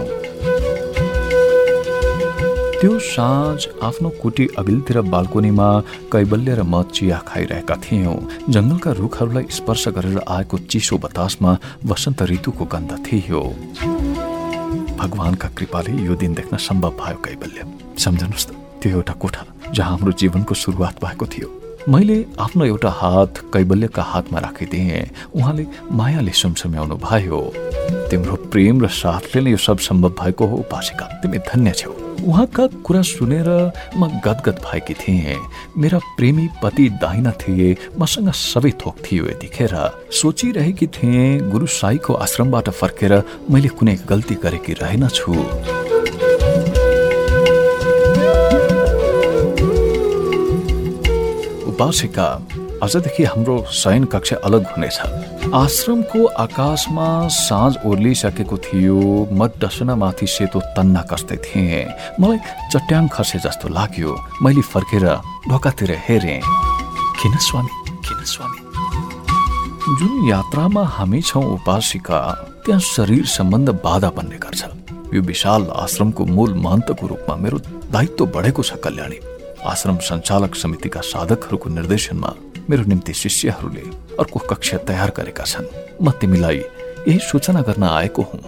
त्यो 2.80 2.98
साँझ 3.02 3.82
आफ्नो 3.82 4.08
कुटी 4.22 4.46
अघिल्तिर 4.58 5.00
बाल्कोनीमा 5.10 5.68
कैबल्य 6.14 6.54
र 6.54 6.62
म 6.62 6.82
चिया 6.94 7.18
खाइरहेका 7.26 7.74
थियौँ। 7.74 8.14
जङ्गलका 8.54 8.90
रुखहरूलाई 9.02 9.46
स्पर्श 9.50 9.88
गरेर 9.98 10.18
आएको 10.22 10.58
चिसो 10.70 10.98
बतासमा 11.02 11.58
वसन्त 11.90 12.22
ऋतुको 12.30 12.64
गन्ध 12.64 12.92
थियो। 13.02 13.42
भगवानका 14.94 15.48
कृपाले 15.58 15.92
यो 16.06 16.14
दिन 16.14 16.34
देख्न 16.38 16.56
सम्भव 16.56 16.94
भयो 17.02 17.18
कैबल्य। 17.18 17.66
सम्झनुहोस् 17.98 18.46
त 18.46 18.50
त्यो 18.78 18.90
एउटा 18.94 19.14
कोठा 19.18 19.42
जहाँ 19.74 19.90
हाम्रो 19.90 20.12
जीवनको 20.14 20.54
सुरुवात 20.54 21.02
भएको 21.02 21.26
थियो। 21.26 21.48
मैले 21.90 22.16
आफ्नो 22.38 22.64
एउटा 22.64 22.90
हात 22.94 23.38
कैबल्यका 23.54 24.02
हातमा 24.02 24.38
राखिदिएँ। 24.38 25.34
उहाँले 25.34 25.66
मायाले 25.98 26.30
सुमसुम्याउनु 26.30 26.96
भयो। 27.02 27.40
तिम्रो 28.10 28.34
प्रेम 28.54 28.86
र 28.86 28.88
साथले 29.02 29.40
नै 29.42 29.50
यो 29.50 29.58
सब 29.66 29.78
सम्भव 29.82 30.14
भएको 30.14 30.46
हो 30.46 30.56
उपासिका। 30.62 31.06
तिमी 31.18 31.38
धन्य 31.42 31.72
छेउ। 31.74 32.07
उहाँका 32.18 32.66
कुरा 32.84 33.02
सुनेर 33.02 33.48
म 33.96 34.08
गदगद 34.24 34.58
भएकी 34.64 34.94
थिएँ। 34.94 35.36
मेरा 35.78 35.98
प्रेमी 36.16 36.48
पति 36.62 36.88
दाहिना 37.02 37.32
थिए 37.40 37.76
मसँग 37.98 38.30
सबै 38.32 38.70
थोक 38.80 38.96
थियो 39.04 39.24
यतिखेर। 39.28 39.74
सोचिरहेकी 40.12 40.86
थिएँ 40.86 41.40
गुरु 41.50 41.66
साईको 41.66 42.14
आश्रमबाट 42.14 42.68
फर्केर 42.70 43.12
मैले 43.50 43.68
कुनै 43.68 43.96
गल्ती 44.08 44.34
गरेकी 44.34 44.72
रहेनछु। 44.82 45.32
उपासिका 51.70 52.26
आजदेखि 52.82 53.24
हाम्रो 53.24 53.56
शयन 53.72 54.04
कक्ष 54.04 54.32
अलग 54.32 54.62
हुनेछ। 54.66 54.98
आश्रमको 55.54 56.24
आकाशमा 56.44 57.28
साँझ 57.32 57.76
ओर्लिसकेको 57.86 58.56
थियो। 58.58 58.96
म 59.32 59.46
डसनामाथि 59.56 60.26
सेतो 60.28 60.60
तन्ना 60.76 61.02
कस्दै 61.08 61.36
थिएँ। 61.40 61.88
मलाई 62.20 62.38
चट्याङ 62.72 63.08
खसे 63.08 63.38
जस्तो 63.40 63.68
लाग्यो। 63.72 64.12
मैले 64.44 64.60
फर्केर 64.60 65.04
ढोकातिर 65.48 65.90
हेरेँ। 66.04 66.40
किन 67.20 67.34
स्वामी? 67.40 67.72
किन 68.04 68.20
स्वामी? 68.28 68.60
जुन 69.96 70.28
यात्रामा 70.28 70.84
हामी 70.84 71.20
छौँ 71.22 71.44
उपासिका 71.56 72.20
त्यहाँ 72.64 72.80
शरीर 72.84 73.24
सम्बन्ध 73.24 73.68
बाधा 73.80 74.10
बन्ने 74.12 74.36
गर्छ। 74.36 74.62
यो 75.14 75.22
विशाल 75.22 75.62
आश्रमको 75.72 76.24
मूल 76.26 76.54
महन्तको 76.60 77.06
रूपमा 77.06 77.36
मेरो 77.36 77.58
दायित्व 77.88 78.26
बढेको 78.36 78.62
छ 78.62 78.76
कल्याणी। 78.84 79.18
आश्रम 79.64 79.96
सञ्चालक 79.96 80.54
समितिका 80.54 81.00
साधकहरूको 81.00 81.68
निर्देशनमा 81.70 82.34
मेरो 82.68 82.84
निम्ति 82.84 83.12
शिष्यहरूले 83.14 84.07
अर्को 84.18 84.38
कक्ष 84.50 84.74
तयार 84.88 85.12
गरेका 85.16 85.44
छन्। 85.44 85.66
म 86.02 86.10
तिमीलाई 86.20 86.58
यही 87.08 87.18
सूचना 87.18 87.60
गर्न 87.62 87.84
आएको 87.84 88.22
हुँ। 88.22 88.40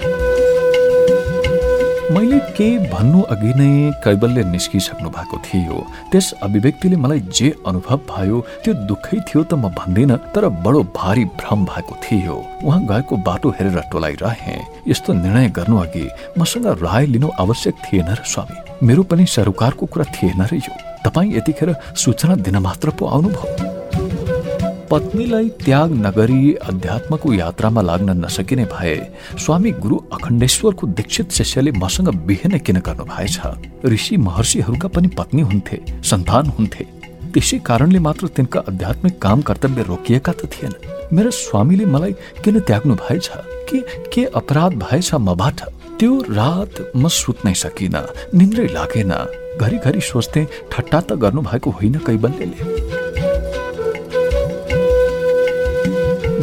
मैले 2.11 2.39
के 2.59 2.67
भन्नु 2.91 3.23
अघि 3.23 3.53
नै 3.55 3.71
कैबल्य 4.05 4.43
निस्किसक्नु 4.45 5.11
भएको 5.11 5.37
थियो। 5.47 5.79
त्यस 6.11 6.33
अभिव्यक्तिले 6.43 6.97
मलाई 6.97 7.21
जे 7.31 7.55
अनुभव 7.67 8.00
भयो 8.11 8.41
त्यो 8.65 8.75
दुःखै 8.91 9.19
थियो 9.31 9.43
त 9.47 9.55
म 9.55 9.71
भन्दिनँ 9.71 10.19
तर 10.35 10.49
बडो 10.67 10.83
भारी 10.91 11.25
भ्रम 11.39 11.65
भएको 11.65 11.95
थियो। 12.03 12.37
उहाँ 12.67 12.81
गएको 12.91 13.17
बाटो 13.23 13.49
हेरेर 13.55 13.79
टोलाइरहे। 13.95 14.59
यस्तो 14.91 15.12
निर्णय 15.23 15.49
गर्नु 15.55 15.77
अघि 15.79 16.07
मसँग 16.39 16.67
राय 16.83 17.07
लिनु 17.15 17.31
आवश्यक 17.39 17.75
थिएन 17.87 18.11
र 18.11 18.23
स्वामी। 18.27 18.59
मेरो 18.87 19.03
पनि 19.07 19.27
सरोकारको 19.27 19.87
कुरा 19.87 20.05
थिएन 20.11 20.43
र 20.50 20.55
यो। 20.67 20.75
तपाईँ 21.07 21.37
यतिखेर 21.39 21.75
सूचना 21.95 22.35
दिन 22.43 22.59
मात्र 22.59 22.91
पो 22.91 23.07
आउनुभयो। 23.07 23.80
पत्नीलाई 24.91 25.49
त्याग 25.49 25.93
नगरी 25.95 26.55
अध्यात्मको 26.55 27.33
यात्रामा 27.33 27.83
लाग्न 27.83 28.11
नसकिने 28.25 28.65
भए 28.65 28.95
स्वामी 29.39 29.71
गुरु 29.71 29.97
अखण्डेश्वरको 30.13 30.87
दीक्षित 30.87 31.31
शिष्यले 31.31 31.73
मसँग 31.73 32.09
बिहे 32.27 32.49
नै 32.49 32.59
किन 32.59 32.77
गर्नु 32.77 33.05
भएछ? 33.05 33.39
ऋषि 33.87 34.17
महर्षिहरूका 34.17 34.89
पनि 34.89 35.09
पत्नी 35.09 35.43
हुन्थे 35.43 35.79
सन्तान 36.03 36.47
हुन्थे। 36.47 36.85
त्यसै 37.35 37.59
कारणले 37.59 37.99
मात्र 37.99 38.27
तिनका 38.27 38.61
आध्यात्मिक 38.69 39.19
काम 39.23 39.41
कर्तव्य 39.41 39.83
रोकिएका 39.83 40.33
त 40.33 40.51
थिएन। 40.53 40.75
मेरो 41.13 41.31
स्वामीले 41.31 41.85
मलाई 41.85 42.13
किन 42.45 42.61
त्याग्नु 42.61 42.95
भएछ? 42.95 43.31
के 43.71 43.81
के 44.13 44.25
अपराध 44.35 44.73
भएछ 44.75 45.15
मबाट? 45.15 45.61
त्यो 46.01 46.19
रात 46.31 46.93
म 46.97 47.09
सुत्नै 47.09 47.55
सकिन 47.55 47.97
निन्द्रै 48.35 48.67
लागेन। 48.67 49.13
घरिघरि 49.61 50.01
सोच्थे 50.01 50.47
ठट्टा 50.73 51.01
त 51.01 51.13
गर्नु 51.13 51.43
भएको 51.43 51.71
होइन 51.71 51.95
कैबल्यले। 51.95 53.00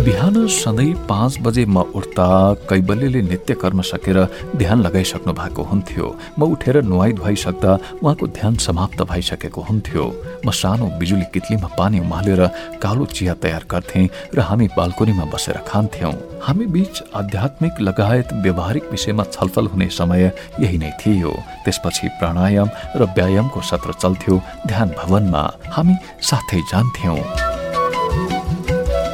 बिहान 0.07 0.47
सधैँ 0.47 0.93
पाँच 1.03 1.37
बजे 1.43 1.63
म 1.67 1.83
उठ्दा 1.91 2.27
कैबल्यले 2.69 3.21
नित्य 3.21 3.53
कर्म 3.59 3.81
सकेर 3.83 4.17
ध्यान 4.55 4.81
लगाइसक्नु 4.81 5.33
भएको 5.35 5.63
हुन्थ्यो। 5.67 6.07
म 6.39 6.43
उठेर 6.47 6.81
नुहाइ 6.87 7.13
धुवाइसक्दा 7.19 7.71
उहाँको 7.99 8.27
ध्यान 8.31 8.55
समाप्त 8.55 9.01
भइसकेको 9.03 9.61
हुन्थ्यो। 9.61 10.03
म 10.45 10.51
सानो 10.51 10.85
बिजुली 10.95 11.27
कितलीमा 11.27 11.69
पानी 11.75 11.99
उमालेर 11.99 12.41
कालो 12.79 13.05
चिया 13.05 13.33
तयार 13.43 13.65
गर्थेँ 13.67 14.07
र 14.31 14.39
हामी 14.47 14.67
बाल्कोनीमा 14.77 15.25
बसेर 15.27 15.59
खान्थ्यौँ। 15.67 16.13
हामी 16.39 16.65
बीच 16.71 17.03
आध्यात्मिक 17.11 17.81
लगायत 17.83 18.33
व्यवहारिक 18.47 18.87
विषयमा 18.91 19.23
छलफल 19.35 19.67
हुने 19.67 19.89
समय 19.91 20.31
यही 20.63 20.77
नै 20.77 20.91
थियो। 21.03 21.35
त्यसपछि 21.67 22.07
प्राणायाम 22.15 22.69
र 22.95 23.11
व्यायामको 23.11 23.59
सत्र 23.59 23.99
चल्थ्यो 23.99 24.41
ध्यान 24.71 24.95
भवनमा। 24.95 25.43
हामी 25.75 25.95
साथै 26.23 26.61
जान्थ्यौँ। 26.71 27.19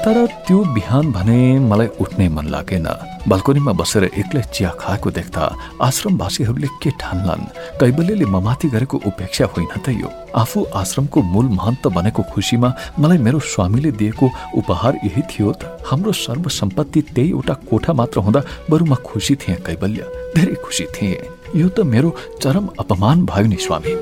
तर 0.04 0.26
त्यो 0.48 0.64
बिहान 0.76 1.12
भने 1.12 1.40
मलाई 1.64 1.88
उठ्ने 2.04 2.28
मन 2.30 2.48
लागेन। 2.52 2.88
बाल्कोनीमा 3.24 3.72
बसेर 3.72 4.04
एक्लै 4.04 4.42
चिया 4.52 4.70
खाएको 4.76 5.10
देख्दा 5.18 5.44
आश्रमवासीहरूले 5.80 6.68
के 6.84 6.90
ठान्लान्? 7.00 7.44
कैबल्यले 7.80 8.26
ममाथि 8.28 8.68
गरेको 8.76 8.98
उपेक्षा 9.08 9.46
होइन 9.54 9.72
त 9.80 9.96
यो। 9.96 10.10
आफू 10.36 10.60
आश्रमको 10.76 11.20
मूल 11.24 11.48
महन्त 11.56 11.88
बनेको 11.88 12.24
खुसीमा 12.36 12.70
मलाई 13.00 13.18
मेरो 13.18 13.40
स्वामीले 13.40 13.92
दिएको 13.96 14.28
उपहार 14.60 15.00
यही 15.08 15.22
थियो 15.32 15.52
त। 15.56 15.80
हाम्रो 15.88 16.12
सर्वसम्पत्ति 16.12 17.02
त्यही 17.16 17.30
एउटा 17.32 17.54
कोठा 17.72 17.94
मात्र 17.96 18.20
हुँदा 18.28 18.42
बरु 18.70 18.86
म 18.86 18.96
खुसी 19.08 19.36
थिएँ 19.40 19.64
कैबल्य। 19.64 20.02
धेरै 20.36 20.56
खुसी 20.60 20.86
थिएँ। 20.92 21.16
यो 21.56 21.68
त 21.72 21.88
मेरो 21.88 22.10
चरम 22.44 22.66
अपमान 22.76 23.24
भयो 23.24 23.48
नि 23.48 23.56
स्वामी। 23.56 23.94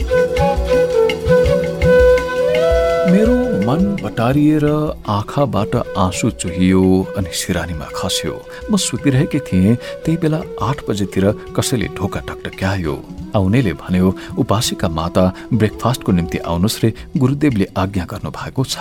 मेरो 3.14 3.41
मन 3.62 3.82
बटारिएर 4.02 4.66
आँखाबाट 5.08 5.76
आँसु 5.98 6.30
चुहियो 6.42 6.82
अनि 7.18 7.30
सिरानीमा 7.30 7.88
खस्यो। 7.94 8.34
म 8.72 8.78
सुतिरहेकै 8.78 9.40
थिएँ 9.48 9.76
त्यही 10.02 10.18
बेला 10.18 10.40
आठ 10.68 10.78
बजेतिर 10.90 11.26
कसैले 11.54 11.88
ढोका 11.94 12.20
टकटक्यायो 12.26 12.96
आउनेले 13.38 13.74
भन्यो 13.78 14.08
उपासिका 14.42 14.88
माता 14.90 15.26
ब्रेकफास्टको 15.54 16.12
निम्ति 16.12 16.38
आउनुहोस् 16.42 16.82
रे 16.84 16.90
गुरुदेवले 17.22 17.68
आज्ञा 17.78 18.06
गर्नु 18.12 18.30
भएको 18.34 18.64
छ। 18.66 18.76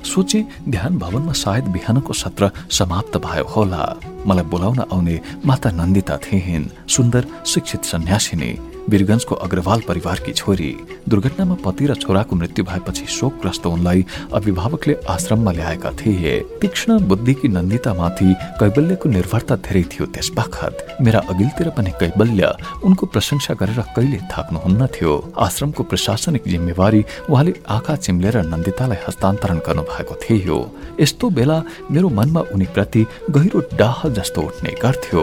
सोचे 0.00 0.40
ध्यान 0.64 0.98
भवनमा 0.98 1.32
सायद 1.36 1.64
बिहानको 1.76 2.12
सत्र 2.16 2.50
समाप्त 2.72 3.16
भयो 3.20 3.44
होला। 3.44 3.82
मलाई 4.26 4.44
बोलाउन 4.48 4.80
आउने 4.88 5.20
माता 5.46 5.70
नन्दिता 5.76 6.16
थिइन् 6.24 6.72
सुन्दर 6.88 7.22
शिक्षित 7.52 7.82
सन्यासिनी। 7.84 8.52
वीरगंजको 8.90 9.34
अग्रवाल 9.36 9.80
परिवारकी 9.88 10.32
छोरी। 10.32 10.70
दुर्घटनामा 11.08 11.54
पति 11.64 11.86
र 11.86 11.94
छोराको 11.94 12.36
मृत्यु 12.36 12.64
भएपछि 12.64 13.06
शोकग्रस्त 13.08 13.66
उनलाई 13.66 14.04
अभिभावकले 14.34 14.94
आश्रममा 15.08 15.52
ल्याएका 15.52 15.90
थिए। 16.00 16.38
तीक्ष्ण 16.60 16.98
बुद्धिकी 17.08 17.48
नन्दितामाथि 17.48 18.34
कैबल्यको 18.60 19.08
निर्भरता 19.08 19.56
धेरै 19.62 19.82
थियो 19.92 20.06
त्यस 20.06 20.30
बखत। 20.36 20.98
मेरा 21.00 21.20
अघिल्तिर 21.30 21.68
पनि 21.78 21.90
कैबल्य 22.00 22.52
उनको 22.84 23.06
प्रशंसा 23.06 23.54
गरेर 23.54 23.80
कहिले 23.96 24.18
थाक्नुहुन्न 24.28 24.86
थियो। 24.86 25.12
आश्रमको 25.38 25.82
प्रशासनिक 25.82 26.42
जिम्मेवारी 26.46 27.04
उहाँले 27.30 27.54
आँखा 27.68 27.96
चिम्लेर 27.96 28.42
नन्दितालाई 28.44 28.98
हस्तान्तरण 29.08 29.58
गर्नु 29.66 29.82
भएको 29.82 30.14
थियो। 30.22 30.58
यस्तो 31.00 31.30
बेला 31.30 31.62
मेरो 31.90 32.08
मनमा 32.10 32.40
उनीप्रति 32.52 33.06
गहिरो 33.30 33.60
डाह 33.78 34.08
जस्तो 34.10 34.40
उठ्ने 34.42 34.70
गर्थ्यो। 34.82 35.22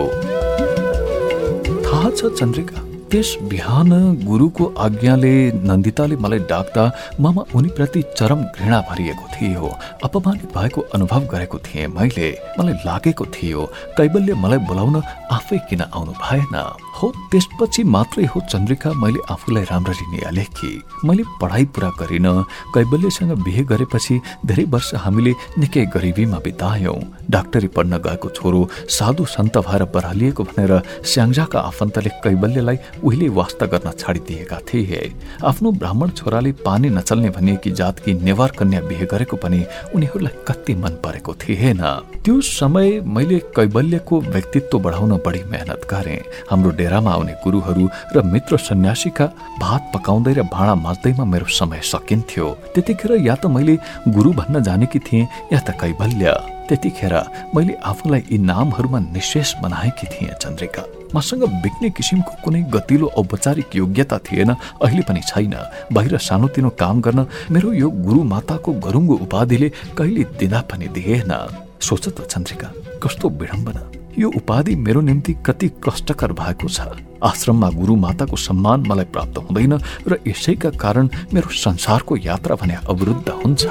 थाहा 1.85 2.09
छ 2.09 2.31
चन्द्रिका 2.39 2.88
त्यस 3.11 3.29
बिहान 3.49 3.91
गुरुको 4.21 4.65
आज्ञाले 4.85 5.33
नन्दिताले 5.65 6.15
मलाई 6.23 6.39
डाक्दा 6.51 6.83
ममा 7.19 7.43
उनीप्रति 7.57 8.01
चरम 8.17 8.43
घृणा 8.55 8.79
भरिएको 8.89 9.25
थियो। 9.33 9.69
अपमानित 10.05 10.45
भएको 10.57 10.81
अनुभव 10.93 11.25
गरेको 11.33 11.57
थिएँ 11.65 11.87
मैले। 11.97 12.29
मलाई 12.59 12.75
लागेको 12.85 13.25
थियो 13.35 13.65
कैबल्य 13.97 14.33
मलाई 14.43 14.59
बोलाउन 14.69 15.01
आफै 15.31 15.57
किन 15.69 15.81
आउनु 15.89 16.13
भएन। 16.21 16.55
हो 17.01 17.11
त्यसपछि 17.31 17.83
मात्रै 17.95 18.25
हो 18.25 18.39
चन्द्रिका 18.51 18.91
मैले 19.01 19.19
आफूलाई 19.31 19.63
राम्ररी 19.63 20.05
निहाले 20.11 20.43
कि 20.57 20.69
मैले 21.05 21.23
पढाइ 21.41 21.65
पुरा 21.75 21.89
गरिन 21.99 22.27
कैबल्यसँग 22.75 23.31
बिहे 23.43 23.63
गरेपछि 23.71 24.19
धेरै 24.45 24.63
वर्ष 24.73 24.93
हामीले 25.03 25.33
निकै 25.59 25.85
गरिबीमा 25.95 26.39
बितायौँ। 26.45 26.99
डाक्टरी 27.31 27.67
पढ्न 27.75 27.97
गएको 28.05 28.29
छोरो 28.29 28.61
साधु 28.89 29.25
सन्त 29.25 29.57
भएर 29.67 29.83
बरालिएको 29.95 30.43
भनेर 30.43 30.73
स्याङ्जाका 31.05 31.59
आफन्तले 31.61 32.09
कैबल्यलाई 32.23 32.77
उहिले 33.03 33.27
वास्ता 33.39 33.65
गर्न 33.71 33.91
छाडिदिएका 33.93 34.57
थिए। 34.67 35.01
आफ्नो 35.43 35.71
ब्राह्मण 35.79 36.09
छोराले 36.19 36.51
पानी 36.67 36.89
नचल्ने 36.89 37.29
भनिएकी 37.29 37.71
जातकी 37.79 38.13
नेवार 38.19 38.51
कन्या 38.59 38.81
बिहे 38.89 39.05
गरेको 39.05 39.37
पनि 39.37 39.63
उनीहरूलाई 39.95 40.43
कति 40.47 40.75
मन 40.75 40.99
परेको 41.05 41.33
थिएन। 41.41 41.81
त्यो 42.23 42.39
समय 42.41 42.99
मैले 43.07 43.39
कैबल्यको 43.55 44.21
व्यक्तित्व 44.29 44.79
बढाउन 44.79 45.11
बढी 45.25 45.43
मेहनत 45.51 45.87
गरे। 45.91 46.17
हाम्रो 46.49 46.71
डेरामा 46.89 47.11
आउने 47.13 47.33
गुरुहरू 47.45 47.85
र 48.15 48.21
मित्र 48.25 48.57
सन्यासीका 48.57 49.25
भात 49.61 49.81
पकाउँदै 49.93 50.33
र 50.33 50.41
भाँडा 50.49 50.75
माझ्दैमा 50.75 51.23
मेरो 51.23 51.45
समय 51.45 51.81
सकिन्थ्यो। 51.85 52.45
त्यतिखेर 52.73 53.11
या 53.21 53.35
त 53.37 53.45
मैले 53.45 53.75
गुरु 54.09 54.33
भन्न 54.33 54.63
जानेकी 54.65 54.99
थिएँ 55.05 55.29
या 55.53 55.59
त 55.61 55.77
कैबल्य 55.77 56.33
त्यतिखेर 56.69 57.13
मैले 57.53 57.73
आफूलाई 57.85 58.21
यी 58.31 58.37
नामहरूमा 58.41 58.99
निशेष 59.13 59.53
बनाएकी 59.61 60.07
थिएँ 60.09 60.33
चन्द्रिका। 60.41 60.83
मसँग 61.13 61.43
बिक्ने 61.61 61.89
किसिमको 61.93 62.33
कुनै 62.41 62.61
गतिलो 62.73 63.07
औपचारिक 63.21 63.75
योग्यता 63.75 64.17
थिएन 64.25 64.49
अहिले 64.81 65.03
पनि 65.05 65.21
छैन। 65.29 65.55
बाहिर 65.93 66.17
सानोतिनो 66.17 66.69
काम 66.73 67.01
गर्न 67.05 67.25
मेरो 67.53 67.73
यो 67.73 67.89
गुरु 67.89 68.23
माताको 68.33 68.73
गरुङ्गो 68.85 69.15
उपाधिले 69.25 69.69
कहिले 69.97 70.23
दिँदा 70.39 70.59
पनि 70.69 70.87
दिएन। 70.89 71.33
सोच 71.81 72.05
त 72.09 72.25
चन्द्रिका 72.25 72.67
कस्तो 73.01 73.29
विडम्बना। 73.29 73.88
यो 74.17 74.29
उपाधि 74.35 74.75
मेरो 74.75 75.01
निम्ति 75.01 75.33
कति 75.45 75.69
कष्टकर 75.83 76.31
भएको 76.33 76.67
छ। 76.69 76.81
आश्रममा 77.23 77.69
गुरु 77.69 77.95
माताको 77.95 78.35
सम्मान 78.35 78.83
मलाई 78.87 79.05
प्राप्त 79.05 79.37
हुँदैन 79.37 79.73
र 80.07 80.19
यसैका 80.27 80.69
कारण 80.79 81.09
मेरो 81.33 81.49
संसारको 81.49 82.17
यात्रा 82.17 82.55
भने 82.55 82.75
अवरुद्ध 82.89 83.29
हुन्छ। 83.29 83.67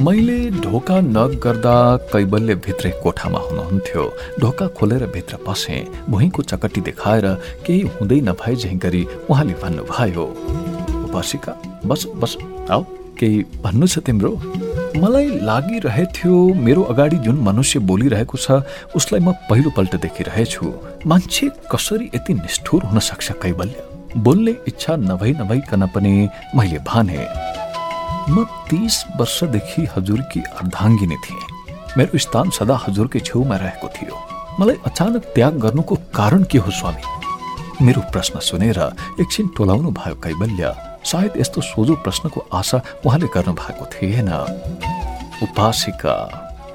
मैले 0.00 0.38
ढोका 0.50 0.98
नग 1.00 1.32
गर्दा 1.44 1.74
कैबल्य 2.12 2.54
भित्रै 2.64 2.90
कोठामा 3.02 3.38
हुनुहुन्थ्यो। 3.38 4.04
ढोका 4.40 4.66
खोलेर 4.76 5.04
भित्र 5.14 5.36
पसे 5.46 5.76
भुइँको 6.08 6.42
चकटी 6.42 6.80
देखाएर 6.80 7.26
केही 7.66 7.80
हुँदै 7.90 8.20
नभए 8.28 8.54
झै 8.56 8.74
गरी 8.84 9.02
उहाँले 9.28 9.54
भन्नुभयो 9.62 10.24
उपासिका 11.04 11.52
बस 11.84 12.06
बस 12.16 12.36
आऊ 12.70 12.82
केही 13.18 13.44
भन्नु 13.60 13.86
छ 13.86 13.98
तिम्रो? 14.00 14.32
मलाई 14.96 15.26
लागिरहेथ्यो 15.44 16.32
मेरो 16.64 16.82
अगाडि 16.92 17.16
जुन 17.20 17.36
मनुष्य 17.44 17.78
बोलिरहेको 17.84 18.36
छ 18.38 18.64
उसलाई 18.96 19.20
म 19.20 19.36
पहिलोपल्ट 19.50 20.00
देखिरहेछु। 20.00 20.72
मान्छे 21.06 21.50
कसरी 21.72 22.10
यति 22.14 22.34
निष्ठुर 22.40 22.88
हुन 22.88 22.98
सक्छ 23.04 23.32
कैबल्य? 23.42 23.84
बोल्ने 24.16 24.56
इच्छा 24.68 24.96
नभई 24.96 25.32
नभइकन 25.40 25.86
पनि 25.94 26.12
मैले 26.56 26.78
भने। 26.88 27.20
म 28.28 28.44
तीस 28.70 29.04
वर्षदेखि 29.20 29.86
हजुरकी 29.96 30.40
अर्धाङ्गिनी 30.60 31.16
थिएँ 31.24 31.46
मेरो 31.96 32.18
स्थान 32.18 32.50
सदा 32.50 32.76
हजुरकै 32.84 33.20
छेउमा 33.20 33.56
रहेको 33.56 33.88
थियो। 33.96 34.16
मलाई 34.60 34.76
अचानक 34.86 35.22
त्याग 35.34 35.58
गर्नुको 35.58 35.94
कारण 36.14 36.42
के 36.50 36.58
हो 36.58 36.70
स्वामी? 36.70 37.02
मेरो 37.82 38.00
प्रश्न 38.12 38.38
सुनेर 38.38 38.78
एकछिन 39.20 39.46
टोलाउनु 39.56 39.90
भयो 39.90 40.14
कैबल्य। 40.24 40.74
सायद 41.02 41.32
यस्तो 41.40 41.60
सोझो 41.64 41.94
प्रश्नको 42.04 42.40
आशा 42.52 42.78
उहाँले 43.06 43.26
गर्नु 43.34 43.52
भएको 43.56 43.84
थिएन। 43.94 44.30
उपासिका 45.42 46.14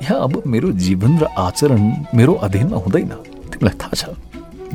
यहाँ 0.04 0.20
अब 0.24 0.44
मेरो 0.46 0.72
जीवन 0.76 1.18
र 1.20 1.24
आचरण 1.38 1.82
मेरो 2.16 2.34
अधीनमा 2.46 2.78
हुँदैन। 2.78 3.14
तिमीलाई 3.54 3.76
थाहा 3.80 3.96
छ 3.96 4.04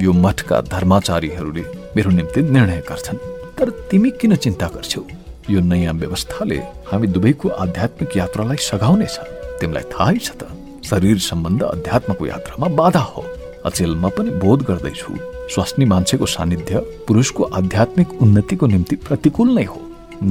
यो 0.00 0.12
मठका 0.12 0.60
धर्माचारीहरूले 0.72 1.64
मेरो 1.96 2.10
निम्ति 2.10 2.40
निर्णय 2.42 2.80
गर्छन्। 2.88 3.18
तर 3.58 3.70
तिमी 3.90 4.10
किन 4.16 4.36
चिन्ता 4.36 4.66
गर्छौ? 4.74 5.02
यो 5.50 5.60
नयाँ 5.70 5.94
व्यवस्थाले 6.02 6.58
हामी 6.90 7.06
दुवैको 7.14 7.48
आध्यात्मिक 7.64 8.16
यात्रालाई 8.16 8.56
सघाउनेछ 8.70 9.16
तिमीलाई 9.60 9.84
थाहै 9.92 10.18
छ 10.26 10.30
त 10.40 10.42
शरीर 10.88 11.18
सम्बन्ध 11.30 11.62
अध्यात्मको 11.64 12.26
यात्रामा 12.26 12.68
बाधा 12.80 13.04
हो। 13.12 13.22
अचेल 13.68 13.92
म 13.94 14.08
पनि 14.16 14.30
बोध 14.42 14.62
गर्दैछु। 14.68 15.12
स्वास्नी 15.54 15.84
मान्छेको 15.92 16.26
सानिध्य 16.26 16.78
पुरुषको 17.06 17.42
आध्यात्मिक 17.58 18.08
उन्नतिको 18.22 18.66
निम्ति 18.66 18.96
प्रतिकूल 19.06 19.48
नै 19.58 19.64
हो। 19.64 19.80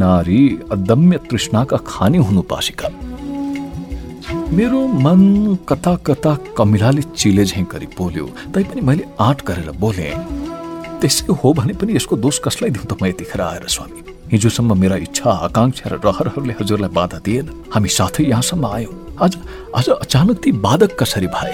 नारी 0.01 0.41
अदम्य 0.71 1.17
तृष्णाका 1.29 1.77
खानी 1.87 2.17
हुनु 2.27 2.41
पासिका 2.49 2.89
मेरो 4.57 4.79
मन 5.05 5.21
कता 5.69 5.95
कता 6.07 6.33
कमिलाले 6.57 7.01
चिले 7.13 7.45
झैँ 7.45 7.65
गरी 7.71 7.87
बोल्यो 7.97 8.25
तैपनि 8.53 8.81
मैले 8.87 9.03
आँट 9.21 9.45
गरेर 9.47 9.71
बोले 9.83 10.09
त्यसै 11.01 11.33
हो 11.41 11.53
भने 11.53 11.73
पनि 11.79 11.95
यसको 11.95 12.15
दोष 12.25 12.39
कसलाई 12.45 12.69
दिउँ 12.75 12.85
त 12.85 13.01
म 13.01 13.05
यतिखेर 13.05 13.41
आएर 13.41 13.67
स्वामी? 13.69 14.08
हिजोसम्म 14.31 14.77
मेरा 14.77 14.95
इच्छा 15.09 15.29
आकाङ्क्षा 15.49 15.89
र 15.89 15.93
रहरहरूले 16.05 16.53
हजुरलाई 16.61 16.93
बाधा 16.93 17.17
दिएन। 17.25 17.47
हामी 17.73 17.89
साथै 17.89 18.23
यहाँसम्म 18.29 18.65
आयौँ। 18.65 18.93
आज 19.17 19.33
आज 19.73 19.87
अचानक 20.05 20.37
ती 20.37 20.51
बाधक 20.61 20.91
कसरी 20.99 21.27
भए? 21.33 21.53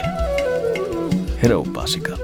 हेर 1.39 1.51
उपासिका 1.55 2.15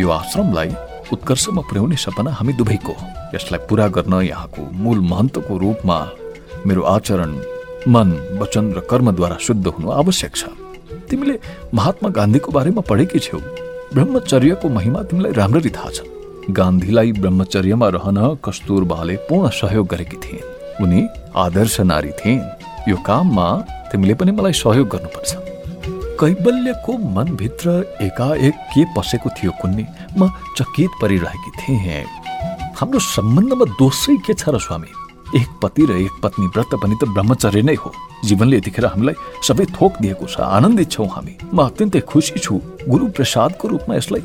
यो 0.00 0.08
आश्रमलाई 0.10 0.70
उत्कर्षमा 1.12 1.62
पुर्याउने 1.68 1.96
सपना 1.96 2.30
हामी 2.32 2.52
दुवैको 2.56 2.92
हो। 2.92 3.04
यसलाई 3.36 3.60
पुरा 3.68 3.86
गर्न 3.92 4.14
यहाँको 4.24 4.62
मूल 4.72 4.98
महन्तको 5.12 5.52
रूपमा 5.60 5.98
मेरो 6.66 6.82
आचरण 6.88 7.30
मन 7.92 8.08
वचन 8.40 8.72
र 8.72 8.80
कर्मद्वारा 8.88 9.36
शुद्ध 9.44 9.66
हुनु 9.66 9.88
आवश्यक 9.92 10.32
छ। 10.36 10.42
तिमीले 11.10 11.36
महात्मा 11.74 12.08
गान्धीको 12.16 12.48
बारेमा 12.48 12.82
पढेकी 12.88 13.18
छेउ 13.18 13.40
ब्रह्मचर्यको 13.92 14.68
महिमा 14.68 15.02
तिमीलाई 15.04 15.32
राम्ररी 15.36 15.70
थाहा 15.76 15.90
छ। 15.92 16.00
गान्धीलाई 16.50 17.12
ब्रह्मचर्यमा 17.12 17.88
रहन 17.88 18.18
कस्तुरबाले 18.44 19.16
पूर्ण 19.28 19.48
सहयोग 19.54 19.86
गरेकी 19.88 20.16
थिइन् 20.24 20.82
उनी 20.82 21.00
आदर्श 21.38 21.80
नारी 21.80 22.10
थिइन् 22.20 22.90
यो 22.90 22.96
काममा 23.06 23.46
तिमीले 23.92 24.14
पनि 24.20 24.32
मलाई 24.32 24.52
सहयोग 24.60 24.88
गर्नुपर्छ 24.94 25.30
कैबल्यको 26.20 26.96
मनभित्र 27.14 27.68
एकाएक 28.02 28.54
के 28.74 28.84
पसेको 28.96 29.30
थियो 29.38 29.52
कुन्नी 29.62 29.86
म 30.18 30.30
चकित 30.58 30.98
परिरहेकी 31.02 31.50
थिएँ 31.60 32.02
हाम्रो 32.74 32.98
सम्बन्धमा 33.06 33.64
दोषै 33.78 34.16
के 34.26 34.34
छ 34.34 34.48
र 34.50 34.58
स्वामी 34.66 34.90
एक 35.38 35.48
पति 35.62 35.86
र 35.86 36.02
एक 36.02 36.18
पत्नी 36.22 36.46
व्रत 36.50 36.74
पनि 36.82 36.96
त 36.98 37.08
ब्रह्मचर्य 37.14 37.62
नै 37.70 37.74
हो 37.78 37.92
जीवनले 38.26 38.56
यतिखेर 38.56 38.86
हामीलाई 38.86 39.14
सबै 39.46 39.66
थोक 39.78 40.02
दिएको 40.02 40.26
छ 40.26 40.42
आनन्दित 40.58 40.90
छौँ 40.90 41.08
हामी 41.14 41.36
म 41.54 41.58
अत्यन्तै 41.70 42.00
खुसी 42.10 42.38
छु 42.42 42.60
गुरु 42.90 43.14
प्रसादको 43.16 43.68
रूपमा 43.68 43.96
यसलाई 44.02 44.22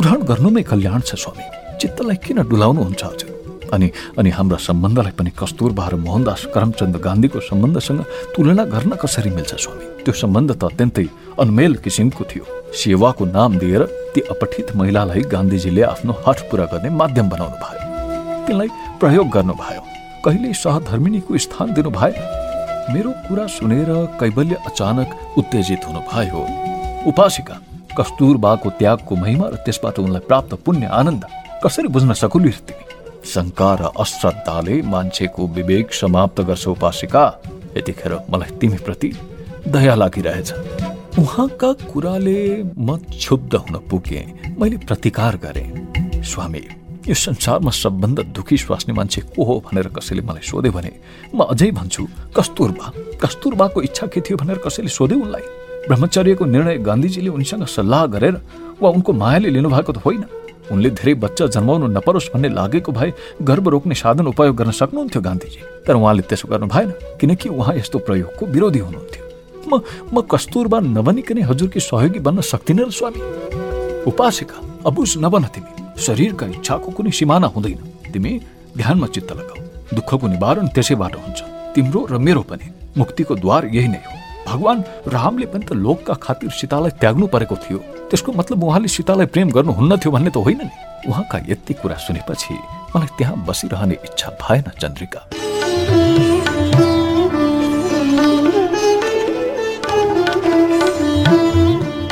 ग्रहण 0.00 0.20
गर्नुमै 0.32 0.62
कल्याण 0.72 1.00
छ 1.02 1.20
स्वामी 1.22 1.57
चित्तलाई 1.80 2.16
किन 2.24 2.38
डुलाउनुहुन्छ 2.50 3.02
हजुर? 3.04 3.30
अनि 3.74 3.90
अनि 4.18 4.30
हाम्रा 4.30 4.58
सम्बन्धलाई 4.58 5.12
पनि 5.18 5.30
कस्तुरबा 5.38 5.86
र 5.88 5.94
मोहनदास 6.00 6.42
करमचन्द 6.54 6.96
गान्धीको 7.06 7.40
सम्बन्धसँग 7.50 8.00
तुलना 8.34 8.64
गर्न 8.74 8.92
कसरी 9.02 9.30
मिल्छ 9.30 9.52
स्वामी? 9.54 9.84
त्यो 10.04 10.12
सम्बन्ध 10.22 10.50
त 10.56 10.64
अत्यन्तै 10.64 11.06
अनमेल 11.42 11.74
किसिमको 11.84 12.24
थियो। 12.30 12.44
सेवाको 12.72 13.24
नाम 13.36 13.58
दिएर 13.60 13.82
ती 14.14 14.20
अपठित 14.32 14.76
महिलालाई 14.76 15.22
गान्धीजीले 15.32 15.82
आफ्नो 15.92 16.12
हठ 16.26 16.38
पुरा 16.48 16.64
गर्ने 16.72 16.90
माध्यम 16.96 17.28
बनाउनु 17.28 17.56
भयो। 17.60 17.80
तिनलाई 18.46 18.68
प्रयोग 19.00 19.28
गर्नुभयो 19.36 19.82
कहिले 20.24 20.52
सहधर्मिनीको 20.64 21.38
स्थान 21.44 21.72
दिनु 21.76 21.90
भए 21.92 22.12
मेरो 22.92 23.10
कुरा 23.28 23.46
सुनेर 23.52 23.90
कैबल्य 24.20 24.54
अचानक 24.66 25.08
उत्तेजित 25.38 25.82
हुनु 25.88 26.00
भयो 26.08 26.40
उपासिका 27.08 27.56
कस्तुरबाको 27.98 28.68
त्यागको 28.80 29.12
महिमा 29.16 29.46
र 29.52 29.56
त्यसबाट 29.64 29.98
उनलाई 29.98 30.24
प्राप्त 30.28 30.54
पुण्य 30.64 30.86
आनन्द। 31.00 31.24
कसरी 31.64 31.88
बुझ्न 31.88 32.12
सकुली? 32.14 32.50
तिमी 32.66 32.84
शङ्का 33.26 33.70
र 33.74 33.82
अश्रद्धाले 33.98 34.74
मान्छेको 34.82 35.42
विवेक 35.56 35.92
समाप्त 35.92 36.40
गर्छ 36.48 36.66
उपासिका 36.68 37.22
यतिखेर 37.76 38.12
मलाई 38.30 38.50
तिमी 38.60 38.78
प्रति 38.86 39.08
दया 39.66 39.94
लागिरहेछ। 39.94 40.48
उहाँका 41.18 41.70
कुराले 41.90 42.38
म 42.78 42.96
क्षुब्ध 43.10 43.54
हुन 43.54 43.74
पुगे। 43.90 44.20
मैले 44.54 44.76
प्रतिकार 44.86 45.36
गरेँ। 45.42 46.22
स्वामी 46.22 46.62
यो 47.08 47.14
संसारमा 47.16 47.70
सबभन्दा 47.74 48.22
दुखी 48.30 48.56
स्वास्नी 48.56 48.94
मान्छे 48.94 49.20
को 49.34 49.44
हो 49.44 49.54
भनेर 49.66 49.88
कसैले 49.98 50.22
मलाई 50.22 50.46
सोध्यो 50.46 50.72
भने 50.72 50.92
म 51.34 51.42
अझै 51.42 51.70
भन्छु 51.74 52.02
कस्तुरबा 52.36 52.86
कस्तुरबाको 53.18 53.82
इच्छा 53.82 54.06
के 54.06 54.20
थियो 54.20 54.36
भनेर 54.38 54.58
कसैले 54.62 54.88
सोध्यो 54.88 55.18
उनलाई? 55.18 55.44
ब्रह्मचर्यको 55.88 56.44
निर्णय 56.44 56.78
गान्धीजीले 56.86 57.30
उनीसँग 57.34 57.66
सल्लाह 57.66 58.06
गरेर 58.14 58.34
वा 58.78 58.88
उनको 58.94 59.12
मायाले 59.12 59.50
लिनुभएको 59.50 59.92
त 59.92 59.98
होइन। 60.06 60.24
उनले 60.72 60.90
धेरै 60.90 61.14
बच्चा 61.14 61.46
जन्माउनु 61.54 61.86
नपरोस् 61.96 62.30
भन्ने 62.34 62.48
लागेको 62.48 62.92
भए 62.92 63.10
गर्भ 63.42 63.68
रोक्ने 63.68 63.94
साधन 63.94 64.26
उपयोग 64.32 64.56
गर्न 64.56 64.70
सक्नुहुन्थ्यो 64.70 65.22
गान्धीजी। 65.22 65.60
तर 65.86 65.94
उहाँले 65.96 66.22
त्यसो 66.28 66.48
गर्नु 66.48 66.66
भएन 66.66 66.90
किनकि 67.20 67.48
उहाँ 67.48 67.74
यस्तो 67.76 67.98
प्रयोगको 67.98 68.46
विरोधी 68.46 68.78
हुनुहुन्थ्यो। 68.78 69.24
म 69.68 69.72
म 70.12 70.20
कस्तुरबा 70.30 70.78
नबनिकनै 70.80 71.42
हजुरकी 71.48 71.80
सहयोगी 71.80 72.20
बन्न 72.20 72.40
सक्दिनँ 72.40 72.86
र 72.86 72.90
स्वामी। 72.90 73.20
उपासिका 74.08 74.56
अबुझ 74.86 75.10
नबन 75.24 75.44
तिमी। 75.54 75.72
शरीरका 75.96 76.46
इच्छाको 76.46 76.88
कुनै 76.92 77.10
सिमाना 77.10 77.46
हुँदैन। 77.52 77.80
तिमी 78.12 78.32
ध्यानमा 78.76 79.06
चित्त 79.14 79.32
लगाऊ। 79.32 79.60
दुःखको 79.96 80.26
निवारण 80.28 80.66
त्यसैबाट 80.74 81.14
हुन्छ। 81.16 81.38
तिम्रो 81.74 82.00
र 82.10 82.18
मेरो 82.18 82.42
पनि 82.48 82.66
मुक्तिको 82.96 83.34
द्वार 83.34 83.66
यही 83.72 83.88
नै 83.88 84.02
हो। 84.04 84.17
भगवान 84.48 84.78
रामले 85.06 85.46
पनि 85.52 85.64
त 85.68 85.72
लोकका 85.76 86.14
खातिर 86.24 86.50
सीतालाई 86.50 86.92
त्याग्नु 87.00 87.26
परेको 87.28 87.56
थियो। 87.64 87.78
त्यसको 88.08 88.32
मतलब 88.32 88.64
उहाँले 88.64 88.88
सीतालाई 88.88 89.26
प्रेम 89.28 89.48
गर्नुहुन्न 89.52 89.96
थियो 90.00 90.10
भन्ने 90.12 90.30
त 90.30 90.36
होइन 90.40 90.60
नि। 90.64 90.74
उहाँका 91.08 91.38
यति 91.48 91.72
कुरा 91.80 91.96
सुनेपछि 92.06 92.54
मलाई 92.96 93.10
त्यहाँ 93.18 93.36
बसिरहने 93.44 93.96
इच्छा 94.06 94.28
भएन 94.40 94.66
चन्द्रिका। 94.80 95.20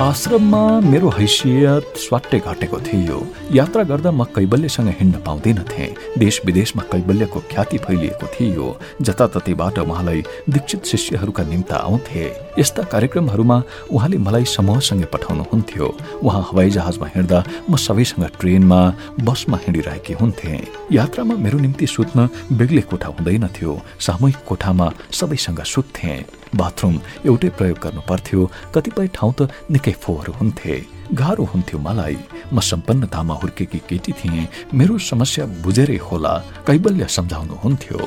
आश्रममा 0.00 0.58
मेरो 0.92 1.08
हैसियत 1.08 1.96
स्वाट्टै 1.96 2.38
घटेको 2.38 2.78
थियो। 2.84 3.16
यात्रा 3.56 3.82
गर्दा 3.90 4.10
म 4.12 4.24
कैबल्यसँग 4.28 4.88
हिँड्न 4.98 5.18
पाउँदैनथेँ 5.24 6.18
देश 6.20 6.40
विदेशमा 6.44 6.82
कैबल्यको 6.92 7.40
ख्याति 7.48 7.78
फैलिएको 7.80 8.26
थियो। 8.28 8.66
जताततैबाट 9.00 9.78
उहाँलाई 9.78 10.20
दीक्षित 10.52 10.84
शिष्यहरूका 10.84 11.42
निम्त 11.48 11.72
आउँथे। 11.72 12.24
यस्ता 12.60 12.82
कार्यक्रमहरूमा 12.92 13.56
उहाँले 13.88 14.18
मलाई 14.20 14.44
समूहसँगै 14.44 15.08
पठाउनुहुन्थ्यो। 15.16 15.86
उहाँ 16.20 16.42
हवाईजहाजमा 16.52 17.08
हिँड्दा 17.16 17.44
म 17.70 17.76
सबैसँग 17.80 18.24
ट्रेनमा 18.36 18.80
बसमा 19.24 19.56
हिँडिरहेकी 19.64 20.12
हुन्थे। 20.20 20.52
यात्रामा 20.92 21.34
मेरो 21.40 21.58
निम्ति 21.64 21.86
सुत्न 21.88 22.28
बेग्लै 22.52 22.84
कोठा 22.84 23.08
हुँदैनथ्यो 23.16 23.80
सामूहिक 23.96 24.44
कोठामा 24.44 24.92
सबैसँग 25.08 25.62
सुत्थेँ। 25.64 26.24
बाथरुम 26.54 26.94
एउटै 27.26 27.48
प्रयोग 27.58 27.78
गर्नु 27.82 28.00
पर्थ्यो। 28.08 28.50
कतिपय 28.74 29.06
ठाउँ 29.16 29.32
त 29.38 29.50
निकै 29.70 29.94
फोहोर 30.02 30.28
हुन्थे 30.38 30.74
गाह्रो 31.20 31.44
हुन्थ्यो 31.52 31.78
मलाई। 31.78 32.18
म 32.52 32.60
सम्पन्नतामा 32.60 33.34
हुर्केकी 33.42 33.78
केटी 33.88 34.12
थिएँ। 34.12 34.46
मेरो 34.74 34.98
समस्या 35.10 35.44
बुझेरै 35.64 35.98
होला 36.06 36.32
कैबल्य 36.66 37.06
सम्झाउनुहुन्थ्यो 37.16 37.98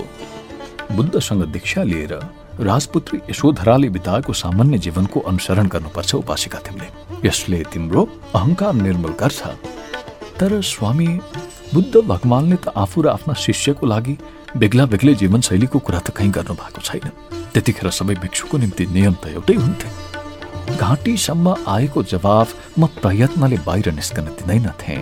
बुद्धसँग 0.95 1.43
दीक्षा 1.53 1.83
लिएर 1.83 2.13
राजपुत्री 2.59 3.19
यशोधराले 3.29 3.89
बिताएको 3.95 4.33
सामान्य 4.33 4.77
जीवनको 4.85 5.19
अनुसरण 5.31 5.67
गर्नुपर्छ 5.73 6.11
उपासिका 6.15 6.59
तिमीले। 6.59 6.87
यसले 7.27 7.59
तिम्रो 7.71 8.01
अहङ्कार 8.35 8.73
निर्मूल 8.73 9.13
गर्छ। 9.19 9.41
तर 10.39 10.61
स्वामी 10.63 11.07
बुद्ध 11.73 11.93
भगवानले 12.11 12.55
त 12.63 12.73
आफू 12.75 13.01
र 13.01 13.07
आफ्ना 13.15 13.33
शिष्यको 13.45 13.85
लागि 13.85 14.15
बेग्ला 14.57 14.85
बेग्लै 14.91 15.13
जीवनशैलीको 15.21 15.79
कुरा 15.79 15.99
त 15.99 16.09
कहीँ 16.17 16.31
गर्नु 16.31 16.53
भएको 16.55 16.81
छैन। 16.81 17.07
त्यतिखेर 17.53 17.89
सबै 17.89 18.15
भिक्षुको 18.23 18.57
निम्ति 18.57 18.85
नियम 18.95 19.15
त 19.23 19.33
एउटै 19.35 19.55
हुन्थे। 19.55 19.89
घाँटीसम्म 20.77 21.55
आएको 21.67 22.03
जवाफ 22.03 22.47
म 22.79 22.85
प्रयत्नले 23.01 23.57
बाहिर 23.65 23.91
निस्कन 23.99 24.25
दिँदैनथे 24.37 24.97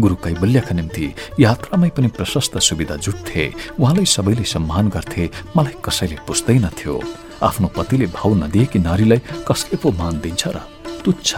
गुरु 0.00 0.14
कैबल्यका 0.24 0.74
निम्ति 0.74 1.06
यात्रामै 1.40 1.88
पनि 1.96 2.08
प्रशस्त 2.16 2.58
सुविधा 2.58 2.96
जुट्थे। 3.04 3.44
उहाँलाई 3.78 4.06
सबैले 4.08 4.44
सम्मान 4.44 4.88
गर्थे 4.88 5.30
मलाई 5.56 5.74
कसैले 5.84 6.16
पुस्दैनथ्यो 6.26 6.94
आफ्नो 7.48 7.68
पतिले 7.76 8.06
भाउ 8.16 8.34
नदिएकी 8.34 8.78
नारीलाई 8.78 9.20
कसले 9.48 9.76
पो 9.82 9.90
मान 10.00 10.20
दिन्छ 10.24 10.42
र? 10.48 10.58
तुच्छ 11.04 11.30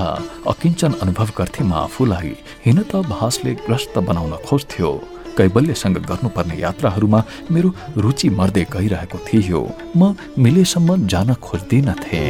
अकिञ्चन 0.48 0.92
अनुभव 1.02 1.28
गर्थे 1.38 1.64
म 1.64 1.72
आफूलाई। 1.84 2.32
हिन 2.64 2.78
त 2.84 3.04
भासले 3.08 3.52
ग्रस्त 3.66 3.98
बनाउन 3.98 4.32
खोज्थ्यो। 4.46 4.90
कैबल्यसँग 5.38 5.96
गर्नुपर्ने 6.10 6.56
यात्राहरूमा 6.60 7.20
मेरो 7.50 7.68
रुचि 7.96 8.28
मर्दै 8.30 8.64
गइरहेको 8.72 9.18
थियो। 9.28 9.60
म 9.96 10.14
मिलेसम्म 10.38 11.06
जान 11.06 11.34
खोज्दिनथे। 11.46 12.22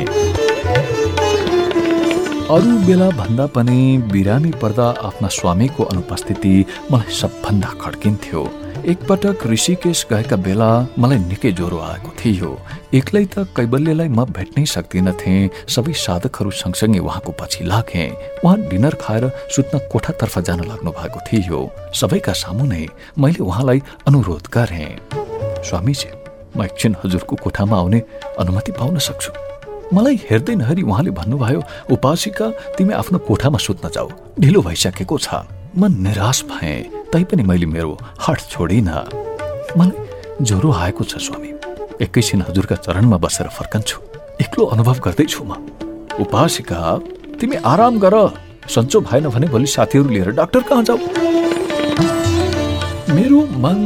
अरू 2.54 2.72
बेला 2.86 3.08
भन्दा 3.10 3.46
पनि 3.54 3.78
बिरामी 4.12 4.50
पर्दा 4.62 4.86
आफ्ना 5.08 5.28
स्वामीको 5.38 5.84
अनुपस्थिति 5.84 6.54
मलाई 6.92 7.12
सबभन्दा 7.20 7.70
खड्किन्थ्यो। 7.82 8.42
एकपटक 8.84 9.46
ऋषिकेश 9.46 10.04
गएका 10.10 10.36
बेला 10.36 10.68
मलाई 11.00 11.18
निकै 11.18 11.52
ज्वरो 11.56 11.78
आएको 11.80 12.10
थियो। 12.20 12.50
एक्लै 12.92 13.24
त 13.32 13.48
कैबल्यलाई 13.56 14.08
म 14.08 14.24
भेट्नै 14.28 14.64
सक्दिनथे। 14.68 15.34
सबै 15.72 15.92
साधकहरू 15.96 16.50
सँगसँगै 16.52 17.00
उहाँको 17.00 17.32
पछि 17.40 17.64
लागे। 17.64 18.04
उहाँ 18.44 18.58
डिनर 18.68 18.94
खाएर 19.00 19.24
सुत्न 19.48 19.88
कोठातर्फ 19.88 20.38
जान 20.44 20.60
लाग्नु 20.68 20.90
भएको 21.00 21.18
थियो। 21.24 21.60
सबैका 21.96 22.32
सामु 22.36 22.64
नै 22.68 22.84
मैले 23.16 23.40
उहाँलाई 23.40 23.80
अनुरोध 24.04 24.44
गरेँ 24.52 25.00
स्वामीजी 25.64 26.10
म 26.52 26.68
एकछिन 26.68 26.92
हजुरको 27.00 27.34
कोठामा 27.40 27.76
आउने 27.76 28.00
अनुमति 28.36 28.72
पाउन 28.78 28.98
सक्छु। 29.00 29.32
मलाई 29.96 30.16
हेर्दै 30.28 30.54
नहरी 30.60 30.82
उहाँले 30.84 31.10
भन्नुभयो 31.18 31.60
उपासिका 31.88 32.46
तिमी 32.76 32.92
आफ्नो 33.00 33.18
कोठामा 33.24 33.58
सुत्न 33.58 33.88
जाऊ। 33.96 34.08
ढिलो 34.40 34.60
भइसकेको 34.60 35.16
छ। 35.18 35.28
म 35.72 35.88
निराश 35.88 36.44
भएँ। 36.52 36.93
तैपनि 37.14 37.42
मैले 37.42 37.66
मेरो 37.66 37.98
हट 38.28 38.40
छोडिन। 38.50 38.88
मलाई 39.78 40.44
ज्वरो 40.44 40.72
आएको 40.72 41.04
छ 41.04 41.16
स्वामी। 41.16 41.48
एकैछिन 42.02 42.42
हजुरका 42.42 42.76
चरणमा 42.76 43.16
बसेर 43.16 43.48
फर्कन्छु। 43.48 43.98
एक्लो 44.42 44.64
अनुभव 44.64 44.98
गर्दैछु 44.98 45.44
म। 45.44 45.54
उपासिका 46.20 46.98
तिमी 47.40 47.56
आराम 47.56 47.98
गर। 47.98 48.14
सन्चो 48.68 49.00
भएन 49.00 49.28
भने 49.28 49.46
भोलि 49.46 49.66
साथीहरू 49.66 50.08
लिएर 50.08 50.30
डाक्टर 50.30 50.62
कहाँ 50.62 50.82
जाऊ? 50.82 50.98
मेरो 53.14 53.40
मन 53.62 53.78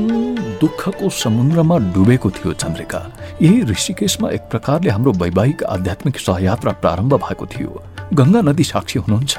दुःखको 0.60 1.08
समुद्रमा 1.08 1.78
डुबेको 1.78 2.30
थियो 2.30 2.52
चन्द्रिका। 2.52 3.00
यही 3.42 3.62
ऋषिकेशमा 3.62 4.30
एक 4.30 4.40
प्रकारले 4.40 4.90
हाम्रो 4.90 5.12
वैवाहिक 5.12 5.64
आध्यात्मिक 5.64 6.18
सहयात्रा 6.18 6.72
प्रारम्भ 6.72 7.14
भएको 7.14 7.46
थियो। 7.46 7.82
गङ्गा 8.14 8.40
नदी 8.40 8.64
साक्षी 8.64 8.98
हुनुहुन्छ। 8.98 9.38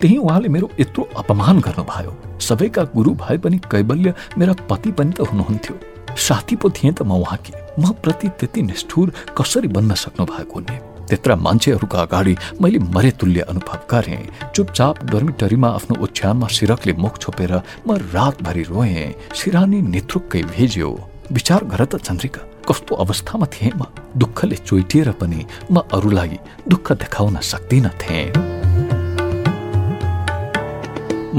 त्यही 0.00 0.16
उहाँले 0.16 0.48
मेरो 0.48 0.70
यत्रो 0.80 1.02
अपमान 1.18 1.60
गर्नुभयो। 1.60 2.12
सबैका 2.40 2.82
गुरु 2.94 3.14
भए 3.14 3.36
पनि 3.38 3.58
कैबल्य 3.70 4.14
मेरा 4.38 4.52
पति 4.70 4.90
पनि 4.98 5.12
त 5.12 5.26
हुनुहुन्थ्यो। 5.30 5.74
साथी 6.16 6.56
पो 6.56 6.70
थिएँ 6.70 6.92
त 6.92 7.02
म 7.02 7.18
उहाँकी। 7.18 7.52
म 7.78 7.92
प्रति 8.02 8.28
त्यति 8.38 8.62
निष्ठुर 8.62 9.12
कसरी 9.38 9.68
बन्न 9.68 9.94
सक्नु 9.94 10.26
भएको 10.26 10.60
नि 10.60 10.76
त्यत्र 11.08 11.34
मान्छेहरूका 11.36 11.98
अगाडि 12.02 12.34
मैले 12.60 12.78
मरे 12.94 13.10
तुल्य 13.18 13.40
अनुभव 13.50 13.80
गरेँ। 13.90 14.52
चुपचाप 14.54 15.04
डर्मिटरीमा 15.10 15.68
आफ्नो 15.68 16.02
ओछ्यानमा 16.04 16.46
सिरकले 16.46 16.92
मुख 16.94 17.18
छोपेर 17.18 17.52
म 17.86 17.96
रातभरि 18.14 18.62
रोएँ। 18.62 19.14
सिरानी 19.34 19.82
नेतृक्कै 19.82 20.42
भेज्यो। 20.52 20.90
विचार 21.32 21.64
गर 21.64 21.84
त 21.84 21.96
चन्द्रिका 22.06 22.42
कस्तो 22.68 22.94
अवस्थामा 22.94 23.46
थिएँ 23.46 23.72
म? 23.74 23.82
दुःखले 24.14 24.56
चोइटिएर 24.62 25.10
पनि 25.18 25.40
म 25.72 25.82
अरूलाई 25.90 26.38
दुःख 26.68 26.92
देखाउन 26.92 27.40
सक्दिन 27.42 27.88
थिएँ। 27.98 28.57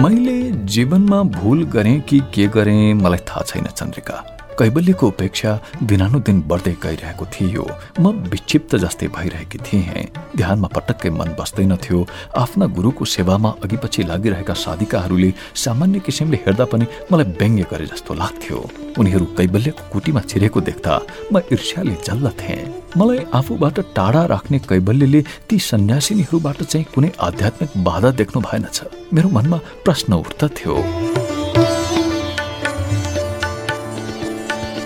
मैले 0.02 0.52
जीवनमा 0.52 1.24
भूल 1.24 1.64
गरेँ 1.66 2.00
कि 2.02 2.20
के 2.20 2.48
गरेँ 2.48 2.94
मलाई 2.94 3.20
थाहा 3.20 3.42
छैन 3.42 3.66
चन्द्रिका। 3.66 4.39
कैबल्यको 4.60 5.08
उपेक्षा 5.08 5.52
दिनानुदिन 5.90 6.38
बढ्दै 6.50 6.76
गइरहेको 6.84 7.26
थियो। 7.34 7.64
म 8.00 8.06
विक्षिप्त 8.32 8.76
जस्तै 8.84 9.08
भइरहेकी 9.16 9.58
थिएँ। 9.66 10.06
ध्यानमा 10.36 10.68
पटक्कै 10.76 11.10
मन 11.10 11.30
बस्दैनथ्यो 11.40 11.98
आफ्ना 12.38 12.66
गुरुको 12.76 13.06
सेवामा 13.06 13.50
अघि 13.64 13.78
पछि 13.84 14.04
लागिरहेका 14.12 14.54
साधिकाहरूले 14.66 15.30
सामान्य 15.56 16.00
किसिमले 16.06 16.38
हेर्दा 16.46 16.66
पनि 16.72 16.86
मलाई 17.12 17.26
व्यङ्ग्य 17.40 17.66
गरे 17.72 17.86
जस्तो 17.94 18.14
लाग्थ्यो। 18.22 18.58
उनीहरू 19.00 19.26
कैबल्यको 19.38 19.84
कुटीमा 19.94 20.22
छिरेको 20.30 20.60
देख्दा 20.70 20.94
म 21.34 21.40
ईर्ष्याले 21.54 21.96
जल्लथे 22.08 22.56
मलाई 22.98 23.20
आफूबाट 23.40 23.80
टाढा 23.96 24.24
राख्ने 24.34 24.60
कैबल्यले 24.70 25.22
ती 25.48 25.60
सन्यासिनीहरूबाट 25.72 26.60
चाहिँ 26.64 26.86
कुनै 26.94 27.12
आध्यात्मिक 27.28 27.72
बाधा 27.88 28.12
देख्नु 28.20 28.42
भएनछ। 28.42 28.78
मेरो 29.14 29.30
मनमा 29.30 29.58
प्रश्न 29.86 30.14
उठ्दथ्यो। 30.26 30.76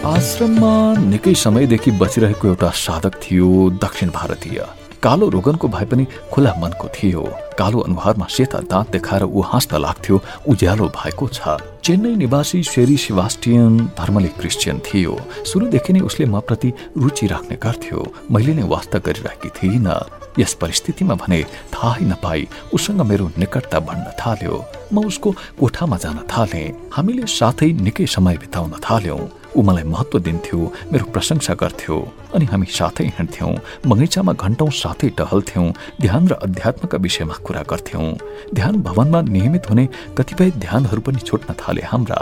आश्रममा 0.03 0.71
निकै 0.99 1.33
समयदेखि 1.41 1.91
बचिरहेको 1.95 2.47
एउटा 2.47 2.69
साधक 2.75 3.13
थियो 3.23 3.47
दक्षिण 3.79 4.09
भारतीय। 4.11 4.59
कालो 4.99 5.29
रोगनको 5.31 5.67
भए 5.67 5.85
पनि 5.87 6.05
खुला 6.27 6.51
मनको 6.59 6.87
थियो। 6.91 7.21
कालो 7.55 7.79
अनुहारमा 7.87 8.27
सेता 8.27 8.59
दाँत 8.67 8.91
देखाएर 8.91 9.23
ऊ 9.23 9.39
हाँस्न 9.47 9.79
लाग्थ्यो 9.79 10.15
उज्यालो 10.51 10.87
भएको 10.91 11.27
छ। 11.27 11.55
चेन्नई 11.87 12.15
निवासी 12.19 12.59
शेरी 12.63 12.97
सिवास्टियन 12.99 13.95
धर्मले 13.95 14.29
क्रिस्चियन 14.39 14.79
थियो। 14.83 15.13
सुरुदेखि 15.47 15.93
नै 15.93 15.99
उसले 16.03 16.25
म 16.27 16.43
प्रति 16.43 16.69
रुचि 16.99 17.27
राख्ने 17.31 17.55
गर्थ्यो। 17.63 17.99
मैले 18.27 18.53
नै 18.59 18.67
वास्ता 18.67 18.99
गरिरहेकी 19.07 19.49
थिइनँ। 19.55 19.95
यस 20.39 20.53
परिस्थितिमा 20.59 21.15
भने 21.15 21.39
थाहै 21.71 22.03
नपाई 22.11 22.47
उसँग 22.75 23.01
मेरो 23.07 23.31
निकटता 23.39 23.79
बढ्न 23.79 24.11
थाल्यो। 24.19 24.55
म 24.91 25.07
उसको 25.07 25.31
कोठामा 25.59 25.97
जान 26.03 26.27
थालेँ। 26.27 26.91
हामीले 26.91 27.23
साथै 27.23 27.71
निकै 27.87 28.05
समय 28.15 28.35
बिताउन 28.43 28.75
थाल्यौँ। 28.83 29.23
ऊ 29.55 29.61
मलाई 29.61 29.83
महत्व 29.83 30.19
दिन्थ्यो 30.19 30.59
मेरो 30.91 31.05
प्रशंसा 31.13 31.53
गर्थ्यो 31.53 31.95
अनि 32.35 32.45
हामी 32.45 32.65
साथै 32.69 33.05
हिँड्थ्यौँ। 33.17 33.53
बगैँचामा 33.87 34.33
घन्टौँ 34.33 34.69
साथै 34.73 35.09
टहल्थ्यौँ 35.17 35.67
ध्यान 36.01 36.27
र 36.27 36.33
अध्यात्मका 36.41 36.97
विषयमा 36.97 37.35
कुरा 37.45 37.61
गर्थ्यौँ। 37.69 38.07
ध्यान 38.53 38.81
भवनमा 38.81 39.21
नियमित 39.29 39.69
हुने 39.69 39.85
कतिपय 40.17 40.51
ध्यानहरू 40.57 41.01
पनि 41.01 41.19
छोड्न 41.21 41.53
थाले 41.53 41.81
हाम्रा। 41.85 42.19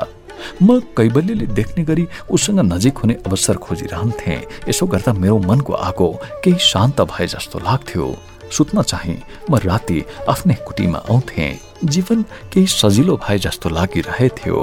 म 0.62 0.80
कैबल्यले 0.98 1.46
देख्ने 1.56 1.84
गरी 1.86 2.06
उसँग 2.30 2.60
नजिक 2.65 2.98
हुने 2.98 3.13
अवसर 3.26 3.56
खोजिरहन्थे। 3.63 4.36
यसो 4.70 4.86
गर्दा 4.91 5.13
मेरो 5.13 5.38
मनको 5.39 5.74
आगो 5.88 6.10
केही 6.44 6.60
शान्त 6.60 7.02
भए 7.08 7.28
जस्तो 7.28 7.60
लाग्थ्यो। 7.60 8.15
सुत्न 8.52 8.82
चाहिँ 8.82 9.17
म 9.50 9.56
राति 9.63 10.04
आफ्नै 10.28 10.56
कुटीमा 10.67 11.00
आउँथे। 11.10 11.48
जीवन 11.86 12.22
केही 12.52 12.67
सजिलो 12.67 13.15
भए 13.24 13.38
जस्तो 13.39 13.70
लागिरहेथ्यो। 13.70 14.60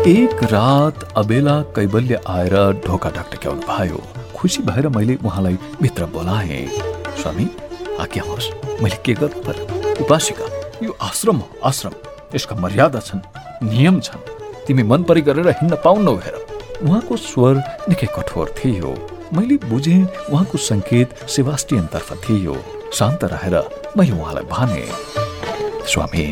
एक 0.00 0.42
रात 0.42 1.02
अबेला 1.18 1.60
कैबल्य 1.76 2.20
आएर 2.28 2.54
ढोका 2.86 3.10
ढकटक्याउनु 3.16 3.62
भयो 3.62 3.98
खुसी 4.36 4.62
भएर 4.62 4.88
मैले 4.88 5.16
उहाँलाई 5.24 5.58
भित्र 5.82 6.06
बोलाएँ। 6.14 6.66
स्वामी 7.20 7.44
आज्ञानुहोस् 8.00 8.48
मैले 8.82 8.96
के 9.04 9.14
गर्नु 9.20 9.42
पर्यो 9.44 10.04
उपासिका। 10.04 10.46
यो 10.82 10.96
आश्रम 11.02 11.36
हो 11.36 11.48
आश्रम। 11.64 11.92
यसका 12.34 12.56
मर्यादा 12.56 13.00
छन् 13.00 13.20
नियम 13.68 14.00
छन्। 14.00 14.24
तिमी 14.66 14.82
मन 14.88 15.02
परि 15.04 15.20
गरेर 15.20 15.48
हिँड्न 15.60 15.76
पाउन्नौ 15.84 16.16
हेर। 16.16 16.36
उहाँको 16.80 17.16
स्वर 17.28 17.62
निकै 17.88 18.08
कठोर 18.16 18.54
थियो। 18.56 18.96
मैले 19.36 19.56
बुझेँ 19.68 20.08
उहाँको 20.32 20.58
सङ्केत 20.58 21.28
सेबास्टियनतर्फ 21.28 22.12
थियो। 22.24 22.56
शान्त 22.96 23.24
रहेर 23.36 23.56
मैले 23.98 24.16
उहाँलाई 24.16 24.48
भने 24.48 24.84
स्वामी 25.92 26.24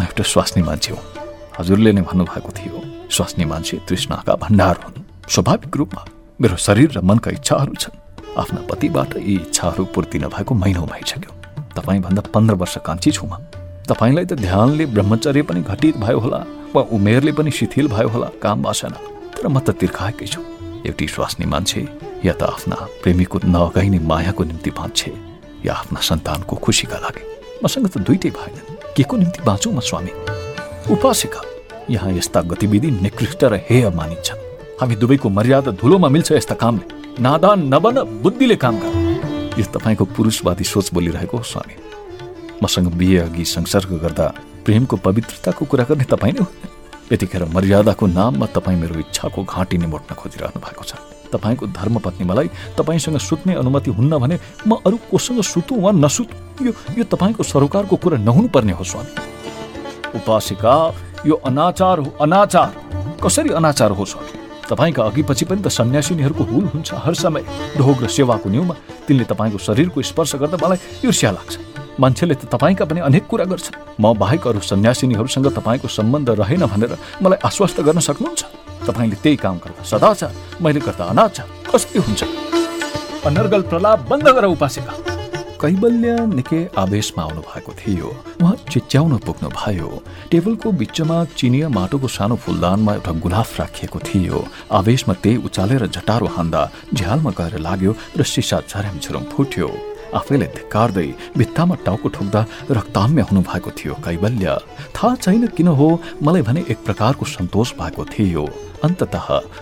एउटा 0.00 0.24
स्वास्नी 0.24 0.62
मान्छे 0.62 0.92
हुँ। 0.92 1.04
हजुरले 1.52 1.92
नै 1.92 2.02
भन्नुभएको 2.08 2.50
थियो। 2.56 2.80
स्वास्नी 3.12 3.44
मान्छे 3.44 3.76
तृष्णाका 3.88 4.34
भण्डार 4.34 4.76
हुन्। 4.84 5.04
स्वाभाविक 5.28 5.76
रूपमा 5.76 6.04
मेरो 6.40 6.56
शरीर 6.56 6.92
र 6.96 7.00
मनका 7.04 7.30
इच्छाहरू 7.30 7.74
छन्। 7.74 7.98
आफ्ना 8.40 8.60
पतिबाट 8.70 9.16
यी 9.16 9.34
इच्छाहरू 9.36 9.84
पूर्ति 9.92 10.18
नभएको 10.18 10.54
महिनौ 10.54 10.84
भइसक्यो। 10.88 11.32
तपाईँभन्दा 11.76 12.22
पन्ध्र 12.32 12.54
वर्ष 12.56 12.76
कान्छी 12.86 13.10
छु 13.12 13.26
म। 13.26 13.36
तपाईँलाई 13.84 14.24
त 14.24 14.32
ध्यानले 14.40 14.86
ब्रह्मचर्य 14.96 15.42
पनि 15.44 15.60
घटित 15.60 15.96
भयो 16.00 16.18
होला 16.24 16.40
वा 16.74 16.82
उमेरले 16.88 17.32
पनि 17.36 17.50
शिथिल 17.50 17.88
भयो 17.92 18.08
होला 18.08 18.28
काम 18.40 18.62
बासना। 18.62 18.98
तर 19.36 19.48
म 19.48 19.60
त 19.60 19.76
तिर्खाएकै 19.76 20.26
छु। 20.26 20.40
एउटी 20.88 21.06
स्वास्नी 21.12 21.46
मान्छे 21.46 21.80
या 22.24 22.32
त 22.32 22.42
आफ्ना 22.48 22.76
प्रेमीको 23.04 23.38
नअगाइने 23.44 23.98
मायाको 24.08 24.44
निम्ति 24.44 24.70
बाँच्छे 24.72 25.12
या 25.68 25.72
आफ्ना 25.74 26.00
सन्तानको 26.00 26.56
खुसीका 26.56 26.96
लागि। 26.96 27.22
मसँग 27.60 27.86
त 27.92 27.98
दुइटै 28.00 28.30
भएनन् 28.32 28.96
के 28.96 29.02
को 29.04 29.16
निम्ति 29.16 29.40
बाँचु 29.44 29.68
म 29.70 29.80
स्वामी? 29.84 30.12
उपासिका। 30.88 31.51
यहाँ 31.90 32.10
यस्ता 32.12 32.40
गतिविधि 32.42 32.90
निकृष्ट 33.02 33.44
र 33.44 33.54
हेय 33.68 33.88
मानिन्छन् 33.90 34.38
हामी 34.80 34.96
दुवैको 34.96 35.28
मर्यादा 35.28 35.70
धुलोमा 35.80 36.08
मिल्छ 36.08 36.32
यस्ता 36.32 36.54
कामले। 36.54 37.22
नादान 37.22 37.74
नबन 37.74 37.96
बुद्धिले 38.22 38.56
काम 38.56 38.78
गर। 38.80 38.94
यो 39.58 39.64
तपाईँको 39.74 40.04
पुरुषवादी 40.16 40.64
सोच 40.64 40.92
बोलिरहेको 40.94 41.36
हो 41.36 41.42
स्वामी। 41.42 41.74
मसँग 42.62 42.92
बिहे 42.94 43.18
अघि 43.18 43.44
संसर्ग 43.44 43.90
गर्दा 44.02 44.26
प्रेमको 44.64 44.96
पवित्रताको 44.96 45.64
कुरा 45.66 45.84
गर्ने 45.90 46.04
तपाईँ 46.04 46.32
नै 46.32 46.40
हो। 46.40 46.46
यतिखेर 47.12 47.44
मर्यादाको 47.50 48.06
नाममा 48.06 48.46
तपाईँ 48.54 48.78
मेरो 48.80 48.98
इच्छाको 49.00 49.44
घाँटी 49.44 49.76
निमोट्न 49.78 50.14
खोजिरहनु 50.14 50.60
भएको 50.62 50.84
छ। 50.84 50.94
तपाईँको 51.34 51.66
धर्मपत्नी 51.66 52.24
मलाई 52.24 52.48
तपाईँसँग 52.78 53.18
सुत्ने 53.18 53.54
अनुमति 53.58 53.90
हुन्न 53.90 54.18
भने 54.18 54.38
म 54.66 54.78
अरू 54.86 54.96
कोसँग 55.10 55.42
सुतु 55.42 55.74
वा 55.74 55.90
नसुतु? 55.92 56.64
यो 56.64 56.72
यो 56.98 57.04
तपाईँको 57.04 57.42
सरोकारको 57.42 57.96
कुरा 57.96 58.18
नहुनुपर्ने 58.22 58.72
हो 58.72 58.84
स्वामी। 58.84 59.12
उपासिका 60.16 60.74
यो 61.26 61.34
अनाचार 61.46 61.98
हो 61.98 62.10
अनाचार। 62.20 62.70
कसरी 63.22 63.50
अनाचार 63.54 63.90
हो 63.90 64.04
स्वामी 64.04 64.40
तपाईँका 64.66 65.02
अघि 65.02 65.22
पछि 65.22 65.44
पनि 65.44 65.62
त 65.62 65.68
सन्यासिनीहरूको 65.68 66.44
हुल 66.44 66.64
हुन्छ 66.74 66.90
हर 66.98 67.14
समय। 67.14 67.42
ढोग 67.78 68.02
र 68.02 68.06
सेवाको 68.08 68.48
न्युमा 68.50 68.74
तिनले 69.06 69.24
तपाईँको 69.30 69.58
शरीरको 69.58 70.02
स्पर्श 70.02 70.34
गर्दा 70.42 70.58
मलाई 70.58 70.78
ईर्ष्या 71.06 71.30
लाग्छ। 71.30 71.54
मान्छेले 72.00 72.34
त 72.34 72.50
तपाईँका 72.50 72.84
पनि 72.90 73.00
अनेक 73.06 73.24
कुरा 73.30 73.44
गर्छन् 73.46 74.02
म 74.02 74.18
बाहेक 74.18 74.46
अरू 74.48 74.60
सन्यासिनीहरूसँग 74.64 75.46
तपाईँको 75.54 75.88
सम्बन्ध 75.88 76.30
रहेन 76.42 76.66
भनेर 76.66 76.98
मलाई 77.22 77.38
आश्वस्त 77.44 77.80
गर्न 77.86 78.00
सक्नुहुन्छ। 78.02 78.42
तपाईँले 78.88 79.16
त्यही 79.22 79.36
काम 79.38 79.56
गर्दा 79.62 79.82
सदाचार 79.86 80.32
मैले 80.58 80.80
गर्दा 80.82 81.04
अनाचार। 81.06 81.46
कसरी 81.70 81.98
हुन्छ? 82.02 82.22
अनर्गल 83.22 83.62
प्रलाप 83.70 83.98
बन्द 84.10 84.26
गर 84.26 84.44
उपासिका। 84.50 85.11
कैबल्य 85.62 86.14
निकै 86.34 86.60
आवेशमा 86.74 87.22
आउनु 87.22 87.40
भएको 87.46 87.72
थियो। 87.80 88.08
उहाँ 88.42 88.54
चिच्याउन 88.70 89.12
पुग्नु 89.26 89.48
भयो। 89.54 89.88
टेबलको 90.30 90.68
बिचमा 90.80 91.18
चिनिया 91.38 91.68
माटोको 91.68 92.08
सानो 92.08 92.36
फुलदानमा 92.42 92.92
एउटा 92.94 93.12
गुलाफ 93.22 93.50
राखिएको 93.60 93.98
थियो। 94.02 94.38
आवेशमा 94.78 95.14
त्यही 95.22 95.36
उचालेर 95.46 95.86
झटारो 95.86 96.26
हान्दा 96.36 96.60
झ्यालमा 96.98 97.30
गएर 97.38 97.54
लाग्यो 97.62 97.92
र 98.18 98.22
सिसा 98.26 98.58
झुरुम 98.98 99.24
फुट्यो। 99.32 99.70
आफैलाई 100.18 100.48
धिक्कार्दै 100.58 101.08
भित्तामा 101.38 101.74
टाउको 101.86 102.08
ठोक्दा 102.10 102.40
रक्ताम्य 102.76 103.22
हुनु 103.30 103.40
भएको 103.46 103.70
थियो 103.78 103.94
कैबल्य। 104.04 104.58
थाहा 104.96 105.14
छैन 105.24 105.46
किन 105.56 105.68
हो 105.78 105.88
मलाई 106.22 106.42
भने 106.42 106.64
एक 106.68 106.78
प्रकारको 106.84 107.24
सन्तोष 107.24 107.72
भएको 107.80 108.04
थियो। 108.12 108.44
अन्तत 108.84 109.14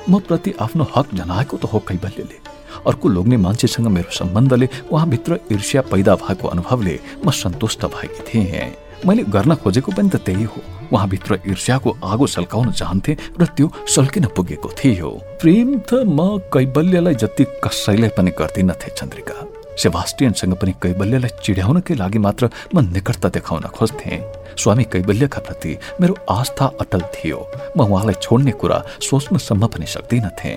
म 0.09 0.19
प्रति 0.27 0.51
आफ्नो 0.65 0.85
हक 0.97 1.15
जनाएको 1.15 1.57
त 1.57 1.65
हो 1.73 1.79
कैबल्यले। 1.89 2.50
अर्को 2.87 3.09
लोग्ने 3.09 3.37
मान्छेसँग 3.37 3.87
मेरो 3.87 4.11
सम्बन्धले 4.11 4.69
उहाँभित्र 4.91 5.39
ईर्ष्या 5.53 5.83
पैदा 5.91 6.15
भएको 6.17 6.49
अनुभवले 6.49 6.99
म 7.27 7.31
सन्तुष्ट 7.31 7.85
भएकी 7.87 8.23
थिएँ। 8.29 8.73
मैले 9.07 9.23
गर्न 9.33 9.55
खोजेको 9.55 9.93
पनि 9.93 10.09
त 10.09 10.17
त्यही 10.25 10.45
हो। 10.45 10.61
उहाँभित्र 10.93 11.39
ईर्ष्याको 11.49 11.97
आगो 12.05 12.27
सल्काउन 12.27 12.71
चाहन्थे 12.73 13.17
र 13.41 13.47
त्यो 13.57 13.71
सल्किन 13.89 14.27
पुगेको 14.37 14.69
थियो। 14.77 15.11
प्रेम 15.41 15.79
त 15.89 16.05
म 16.05 16.39
कैबल्यलाई 16.53 17.15
जति 17.15 17.45
कसैलाई 17.65 18.11
पनि 18.17 18.31
गर्दिनथे 18.39 18.91
चन्द्रिका। 18.99 19.37
सेबास्टियनसँग 19.79 20.55
पनि 20.61 20.73
कैबल्यलाई 20.83 21.31
चिड्याउनकै 21.43 21.95
लागि 21.95 22.19
मात्र 22.19 22.51
म 22.75 22.85
निकटता 22.93 23.29
देखाउन 23.29 23.65
खोज्थे। 23.73 24.21
स्वामी 24.61 24.85
कैबल्यका 24.93 25.41
प्रति 25.41 25.77
मेरो 26.01 26.15
आस्था 26.31 26.67
अटल 26.81 27.03
थियो। 27.15 27.39
म 27.77 27.81
उहाँलाई 27.81 28.15
छोड्ने 28.21 28.53
कुरा 28.61 28.85
सोच्नसम्म 29.01 29.67
पनि 29.67 29.87
सक्दिनथे 29.87 30.53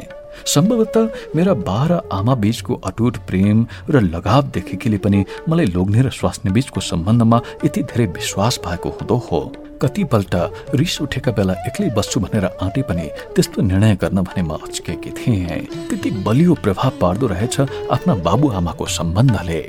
सम्भवतः 0.45 1.09
मेरा 1.35 1.53
बाह्र 1.67 1.99
आमा 2.13 2.35
बीचको 2.35 2.73
अटुट 2.85 3.17
प्रेम 3.27 3.65
र 3.89 4.01
लगाव 4.03 4.41
देखेकीले 4.53 4.97
पनि 4.97 5.25
मलाई 5.49 5.65
लोग्ने 5.65 6.01
र 6.01 6.09
स्वास्नी 6.11 6.51
बीचको 6.51 6.81
सम्बन्धमा 6.81 7.41
यति 7.65 7.83
धेरै 7.83 8.05
विश्वास 8.13 8.59
भएको 8.65 8.89
हुँदो 8.89 9.17
हो। 9.31 9.41
कतिपल्ट 9.81 10.35
रिस 10.75 11.01
उठेका 11.01 11.31
बेला 11.31 11.53
एक्लै 11.67 11.89
बस्छु 11.95 12.19
भनेर 12.19 12.45
आँटे 12.45 12.81
पनि 12.87 13.07
त्यस्तो 13.35 13.61
निर्णय 13.61 13.95
गर्न 14.01 14.21
भने 14.23 14.41
म 14.41 14.57
अच्केकी 14.63 15.11
थिएँ। 15.11 15.59
त्यति 15.89 16.11
बलियो 16.23 16.53
प्रभाव 16.63 16.91
पार्दो 17.01 17.27
रहेछ 17.27 17.59
आफ्ना 17.91 18.15
बाबुआमाको 18.23 18.85
सम्बन्धले। 18.97 19.61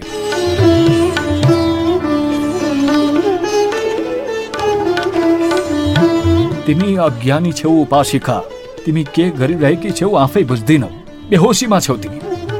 तिमी 6.66 6.94
अज्ञानी 6.96 7.52
छेउ 7.52 7.72
उपासिका। 7.82 8.36
तिमी 8.84 9.04
के 9.14 9.30
गरिरहेकी 9.40 9.90
छेउ 9.90 10.14
आफै 10.16 10.44
बुझ्दिनौ। 10.44 10.88
बेहोसीमा 11.30 11.80
छेउ 11.80 11.96
तिमी। 11.96 12.18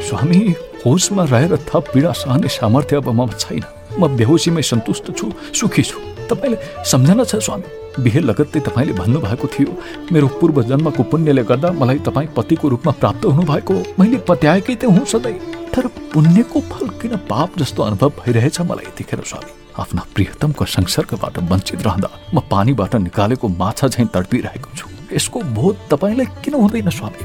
स्वामी 0.08 0.40
होसमा 0.84 1.24
रहेर 1.24 1.56
थप 1.68 1.84
पीडा 1.92 2.12
सहने 2.12 2.48
सामर्थ्य 2.50 2.96
अब 2.96 3.08
ममा 3.10 3.32
छैन। 3.38 3.64
म 3.98 4.08
बेहोसीमै 4.16 4.62
सन्तुष्ट 4.62 5.06
छु 5.18 5.32
सुखी 5.54 5.82
छु। 5.82 5.98
तपाईँले 6.28 6.56
सम्झना 6.84 7.24
छ 7.24 7.36
स्वामी। 7.46 8.02
बिहे 8.02 8.20
लगत्तै 8.20 8.60
तपाईँले 8.60 8.92
भन्नुभएको 8.92 9.46
थियो 9.54 9.72
मेरो 10.12 10.28
पूर्व 10.40 10.62
जन्मको 10.70 11.02
पुण्यले 11.10 11.42
गर्दा 11.50 11.70
मलाई 11.72 11.98
तपाईँ 12.08 12.28
पतिको 12.36 12.68
रूपमा 12.68 12.92
प्राप्त 13.00 13.24
हुनुभएको 13.24 13.74
मैले 13.98 14.18
पत्याएकै 14.28 14.74
त 14.74 14.90
हुँ 14.90 15.04
सधैँ। 15.06 15.38
तर 15.74 15.86
पुण्यको 16.12 16.60
फल 16.70 16.88
किन 17.00 17.16
पाप 17.30 17.58
जस्तो 17.58 17.82
अनुभव 17.82 18.12
भइरहेछ 18.18 18.60
मलाई 18.62 18.86
यतिखेर 18.88 19.22
स्वामी? 19.22 19.52
आफ्ना 19.78 20.02
प्रियतमको 20.14 20.64
संसर्गबाट 20.64 21.38
वञ्चित 21.50 21.82
रहँदा 21.86 22.10
म 22.34 22.40
पानीबाट 22.50 22.94
निकालेको 23.06 23.48
माछा 23.60 23.88
झैँ 23.88 24.06
तडपिरहेको 24.14 24.70
छु। 24.76 24.93
यसको 25.14 25.40
बोध 25.56 25.76
तपाईँलाई 25.90 26.26
किन 26.42 26.54
हुँदैन 26.54 26.90
स्वामी? 26.90 27.22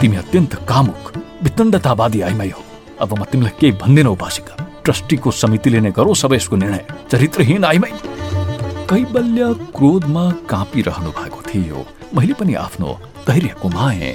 तिमी 0.00 0.16
अत्यन्त 0.16 0.54
कामुक 0.68 1.12
वितण्डतावादी 1.42 2.20
आइमाई 2.20 2.50
हो। 2.50 2.62
अब 3.00 3.10
म 3.18 3.24
तिमीलाई 3.24 3.54
केही 3.60 3.72
भन्दिनँ 3.78 4.12
उपासिका। 4.12 4.54
ट्रस्टीको 4.84 5.30
समितिले 5.30 5.80
नै 5.80 5.90
गरौँ 5.90 6.14
सबै 6.14 6.36
यसको 6.36 6.56
निर्णय। 6.56 6.84
चरित्रहीन 7.10 7.64
आइमाई। 7.64 7.94
कैबल्य 8.90 9.42
क्रोधमा 9.72 10.24
काँपिरहनु 10.50 11.10
भएको 11.10 11.40
थियो। 11.48 11.78
मैले 12.14 12.34
पनि 12.34 12.54
आफ्नो 12.66 12.88
धैर्य 13.26 13.54
गुमाएँ 13.62 14.12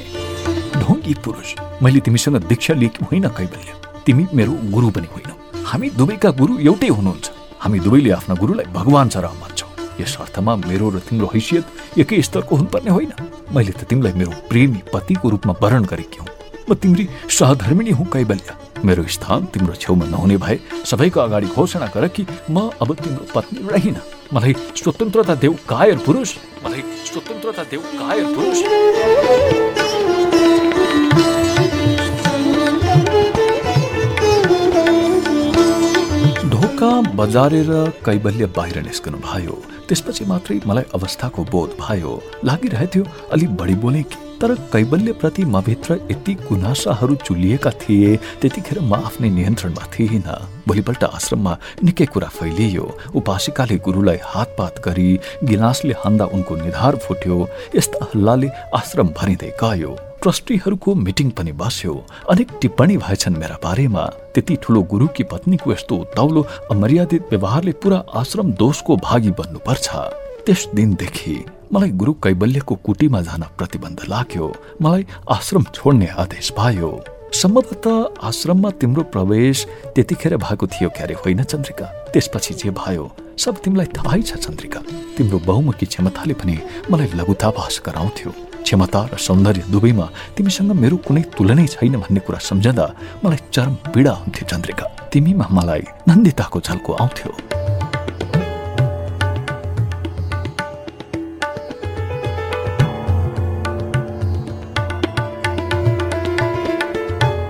ढोङ्गी 0.81 1.13
पुरुष 1.23 1.49
मैले 1.83 1.99
तिमीसँग 2.05 2.37
दीक्षा 2.45 2.73
लिएकी 2.73 3.05
होइन 3.05 3.27
कैबल्य 3.31 3.71
तिमी 4.05 4.23
मेरो 4.33 4.53
गुरु 4.75 4.89
पनि 4.91 5.07
होइन। 5.07 5.31
हामी 5.65 5.87
दुवैका 5.89 6.29
गुरु 6.31 6.53
एउटै 6.59 6.87
हुनुहुन्छ। 6.87 7.25
हामी 7.59 7.79
दुवैले 7.79 8.11
आफ्ना 8.11 8.35
गुरुलाई 8.35 8.67
भगवान 8.71 9.07
सरह 9.09 9.33
मान्छौँ 9.33 9.56
यस 10.01 10.15
अर्थमा 10.21 10.55
मेरो 10.67 10.89
र 10.89 10.99
तिम्रो 10.99 11.27
हैसियत 11.33 11.99
एकै 11.99 12.21
स्तरको 12.21 12.55
हुनुपर्ने 12.55 12.91
होइन। 12.91 13.11
मैले 13.55 13.71
त 13.71 13.83
तिमीलाई 13.89 14.13
मेरो 14.13 14.31
प्रेमी 14.49 14.81
पतिको 14.93 15.29
रूपमा 15.29 15.53
वर्ण 15.61 15.83
गरेकी 15.85 16.19
हुँ। 16.19 16.29
म 16.69 16.73
तिम्री 16.75 17.05
सहधर्मिणी 17.29 17.91
हुँ 17.97 18.07
कैबल्य। 18.13 18.49
मेरो 18.85 19.03
स्थान 19.07 19.45
तिम्रो 19.53 19.73
छेउमा 19.73 20.05
नहुने 20.05 20.37
भए 20.37 20.59
सबैको 20.85 21.19
अगाडि 21.19 21.47
घोषणा 21.55 21.87
गर 21.95 22.07
कि 22.13 22.25
म 22.51 22.69
अब 22.81 22.93
तिम्रो 22.95 23.25
पत्नी 23.33 23.59
रहिन। 23.71 23.97
मलाई 24.33 24.53
स्वतन्त्रता 24.75 25.35
देऊ 25.41 25.53
कायर 25.69 25.97
पुरुष। 26.05 26.35
मलाई 26.65 26.81
स्वतन्त्रता 27.07 27.63
देऊ 27.71 27.81
कायर 27.97 28.25
पुरुष। 28.35 28.59
ढोका 36.51 36.91
बजारेर 37.15 37.71
कैबल्य 38.05 38.45
बाहिर 38.57 38.77
निस्कनु 38.83 39.17
भयो 39.23 39.55
त्यसपछि 39.89 40.25
मात्रै 40.25 40.59
मलाई 40.67 40.83
अवस्थाको 40.95 41.43
बोध 41.51 41.69
भयो। 41.81 42.13
लागिरहेथ्यो 42.45 43.03
अलि 43.31 43.47
बढी 43.59 43.75
बोले 43.75 44.03
कि? 44.03 44.17
तर 44.41 44.53
कैबल्यप्रति 44.73 45.43
मभित्र 45.45 45.93
यति 46.11 46.33
गुनासाहरू 46.45 47.15
चुलिएका 47.25 47.71
थिए 47.81 48.15
त्यतिखेर 48.41 48.79
म 48.81 48.93
आफ्नै 48.93 49.29
नियन्त्रणमा 49.29 49.85
थिइनँ। 49.93 50.37
भोलिपल्ट 50.67 51.03
आश्रममा 51.03 51.57
निकै 51.83 52.05
कुरा 52.05 52.27
फैलियो। 52.37 52.85
उपासिकाले 53.15 53.77
गुरुलाई 53.81 54.19
हातपात 54.23 54.81
गरी 54.85 55.09
गिलासले 55.43 55.93
हान्दा 56.03 56.25
उनको 56.35 56.55
निधार 56.55 56.95
फुट्यो। 57.01 57.37
यस्ता 57.75 58.05
हल्लाले 58.13 58.49
आश्रम 58.77 59.07
भरिँदै 59.17 59.51
गयो। 59.63 60.06
ट्रस्टीहरूको 60.21 60.93
मिटिङ 60.95 61.29
पनि 61.37 61.51
बस्यो 61.51 61.93
अनेक 62.29 62.51
टिप्पणी 62.61 62.97
भएछन् 62.97 63.37
मेरा 63.37 63.57
बारेमा। 63.63 64.05
त्यति 64.33 64.55
ठुलो 64.63 64.81
गुरुकी 64.91 65.23
पत्नीको 65.31 65.71
यस्तो 65.71 65.95
तौलो 66.15 66.41
अमर्यादित 66.71 67.29
व्यवहारले 67.31 67.71
पुरा 67.81 68.03
आश्रम 68.15 68.51
दोषको 68.53 68.95
भागी 68.97 69.31
बन्नुपर्छ। 69.39 69.87
त्यस 70.45 70.67
दिनदेखि 70.75 71.35
मलाई 71.73 71.91
गुरु 72.01 72.13
कैबल्यको 72.23 72.75
कुटीमा 72.85 73.21
जान 73.21 73.43
प्रतिबन्ध 73.57 73.99
लाग्यो। 74.09 74.45
मलाई 74.81 75.05
आश्रम 75.29 75.63
छोड्ने 75.75 76.07
आदेश 76.17 76.49
पायो। 76.57 76.91
सम्भवतः 77.33 78.25
आश्रममा 78.27 78.69
तिम्रो 78.81 79.03
प्रवेश 79.13 79.65
त्यतिखेर 79.95 80.37
भएको 80.37 80.67
थियो 80.67 80.89
क्यारे 80.89 81.13
होइन 81.13 81.43
चन्द्रिका? 81.43 81.85
त्यसपछि 82.13 82.53
जे 82.53 82.69
भयो 82.71 83.11
सब 83.37 83.59
तिमीलाई 83.61 83.87
थाहै 83.93 84.21
छ 84.21 84.39
चन्द्रिका। 84.39 84.79
तिम्रो 85.17 85.39
बहुमुखी 85.45 85.85
क्षमताले 85.85 86.33
पनि 86.33 86.57
मलाई 86.89 87.11
लघुताभास 87.13 87.81
गराउँथ्यो। 87.85 88.31
क्षमता 88.67 89.01
र 89.07 89.17
सौन्दर्य 89.17 89.63
दुवैमा 89.71 90.05
तिमीसँग 90.35 90.71
मेरो 90.83 90.97
कुनै 91.07 91.21
तुलनै 91.37 91.67
छैन 91.73 91.95
भन्ने 92.03 92.19
कुरा 92.27 92.39
सम्झँदा 92.49 92.85
मलाई 93.23 93.39
चरम 93.55 93.75
पीडा 93.95 94.13
हुन्थ्यो 94.21 94.45
चन्द्रिका। 94.51 94.85
तिमीमा 95.07 95.45
मलाई 95.57 95.83
नन्दिताको 96.07 96.57
झल्को 96.67 96.91
आउँथ्यो। 96.93 97.31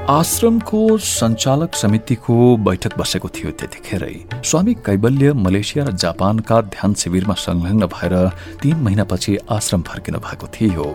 आश्रमको 0.09 0.81
सञ्चालक 0.97 1.73
समितिको 1.75 2.35
बैठक 2.57 2.97
बसेको 2.97 3.29
थियो 3.29 3.49
त्यतिखेरै। 3.51 4.13
स्वामी 4.39 4.73
कैबल्य 4.85 5.33
मलेसिया 5.35 5.83
र 5.85 5.91
जापानका 5.93 6.59
ध्यान 6.75 6.93
शिविरमा 6.93 7.33
संलग्न 7.35 7.85
भएर 7.91 8.15
तीन 8.61 8.77
महिनापछि 8.83 9.37
आश्रम 9.51 9.81
फर्किनु 9.83 10.19
भएको 10.19 10.47
थियो। 10.47 10.85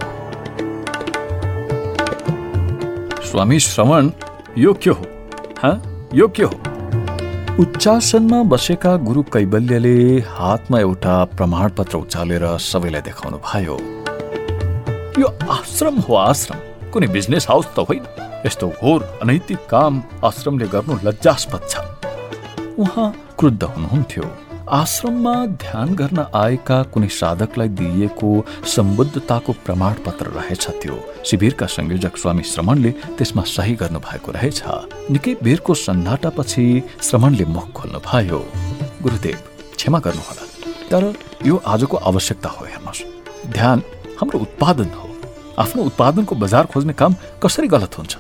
स्वामी 3.29 3.59
श्रवण 3.61 4.11
यो 4.59 4.73
के 4.81 4.91
हो? 4.91 5.05
यो 6.15 6.29
के 6.29 6.43
हो? 6.43 6.57
उच्चासनमा 7.61 8.43
बसेका 8.49 8.97
गुरु 9.05 9.23
कैबल्यले 9.29 9.95
हातमा 10.33 10.81
एउटा 10.81 11.25
प्रमाणपत्र 11.37 11.97
उचालेर 11.99 12.49
सबैलाई 12.71 13.03
देखाउनु 13.13 13.45
भयो 13.45 13.77
यो 15.21 15.37
आश्रम 15.53 16.01
हो 16.01 16.15
आश्रम 16.17 16.91
कुनै 16.93 17.07
बिजनेस 17.13 17.47
हाउस 17.49 17.75
त 17.77 17.89
होइन। 17.89 18.31
यस्तो 18.47 18.69
घोर 18.69 19.03
अनैतिक 19.23 19.59
काम 19.71 20.03
आश्रमले 20.25 20.67
गर्नु 20.67 20.95
लज्जास्पद 21.05 21.63
छ। 21.71 21.75
उहाँ 22.79 23.09
क्रुद्ध 23.39 23.63
हुनुहुन्थ्यो। 23.65 24.25
आश्रममा 24.73 25.35
ध्यान 25.63 25.95
गर्न 25.95 26.25
आएका 26.35 26.83
कुनै 26.93 27.09
साधकलाई 27.09 27.69
दिइएको 27.79 28.31
सम्बुद्धताको 28.67 29.53
प्रमाणपत्र 29.65 30.27
रहेछ 30.39 30.65
त्यो। 30.83 30.97
शिविरका 31.27 31.67
संयोजक 31.67 32.17
स्वामी 32.17 32.43
श्रमणले 32.43 32.91
त्यसमा 33.19 33.43
सही 33.47 33.75
गर्नु 33.79 33.99
भएको 34.01 34.33
रहेछ। 34.33 34.63
निकै 35.13 35.35
बेरको 35.43 35.75
सन्नाटापछि 35.75 36.65
श्रमणले 37.03 37.45
मुख 37.45 37.71
खोल्नु 37.73 38.01
भयो 38.01 38.41
गुरुदेव 39.03 39.39
क्षमा 39.77 39.99
गर्नुहोला। 39.99 40.45
तर 40.91 41.03
यो 41.47 41.63
आजको 41.67 41.97
आवश्यकता 42.11 42.49
हो 42.49 42.65
हेर्नुहोस्। 42.65 43.03
ध्यान 43.55 43.79
हाम्रो 44.19 44.39
उत्पादन 44.39 44.91
हो। 44.99 45.09
आफ्नो 45.63 45.83
उत्पादनको 45.85 46.35
बजार 46.35 46.67
खोज्ने 46.67 46.93
काम 46.93 47.15
कसरी 47.43 47.69
गलत 47.69 47.99
हुन्छ? 47.99 48.17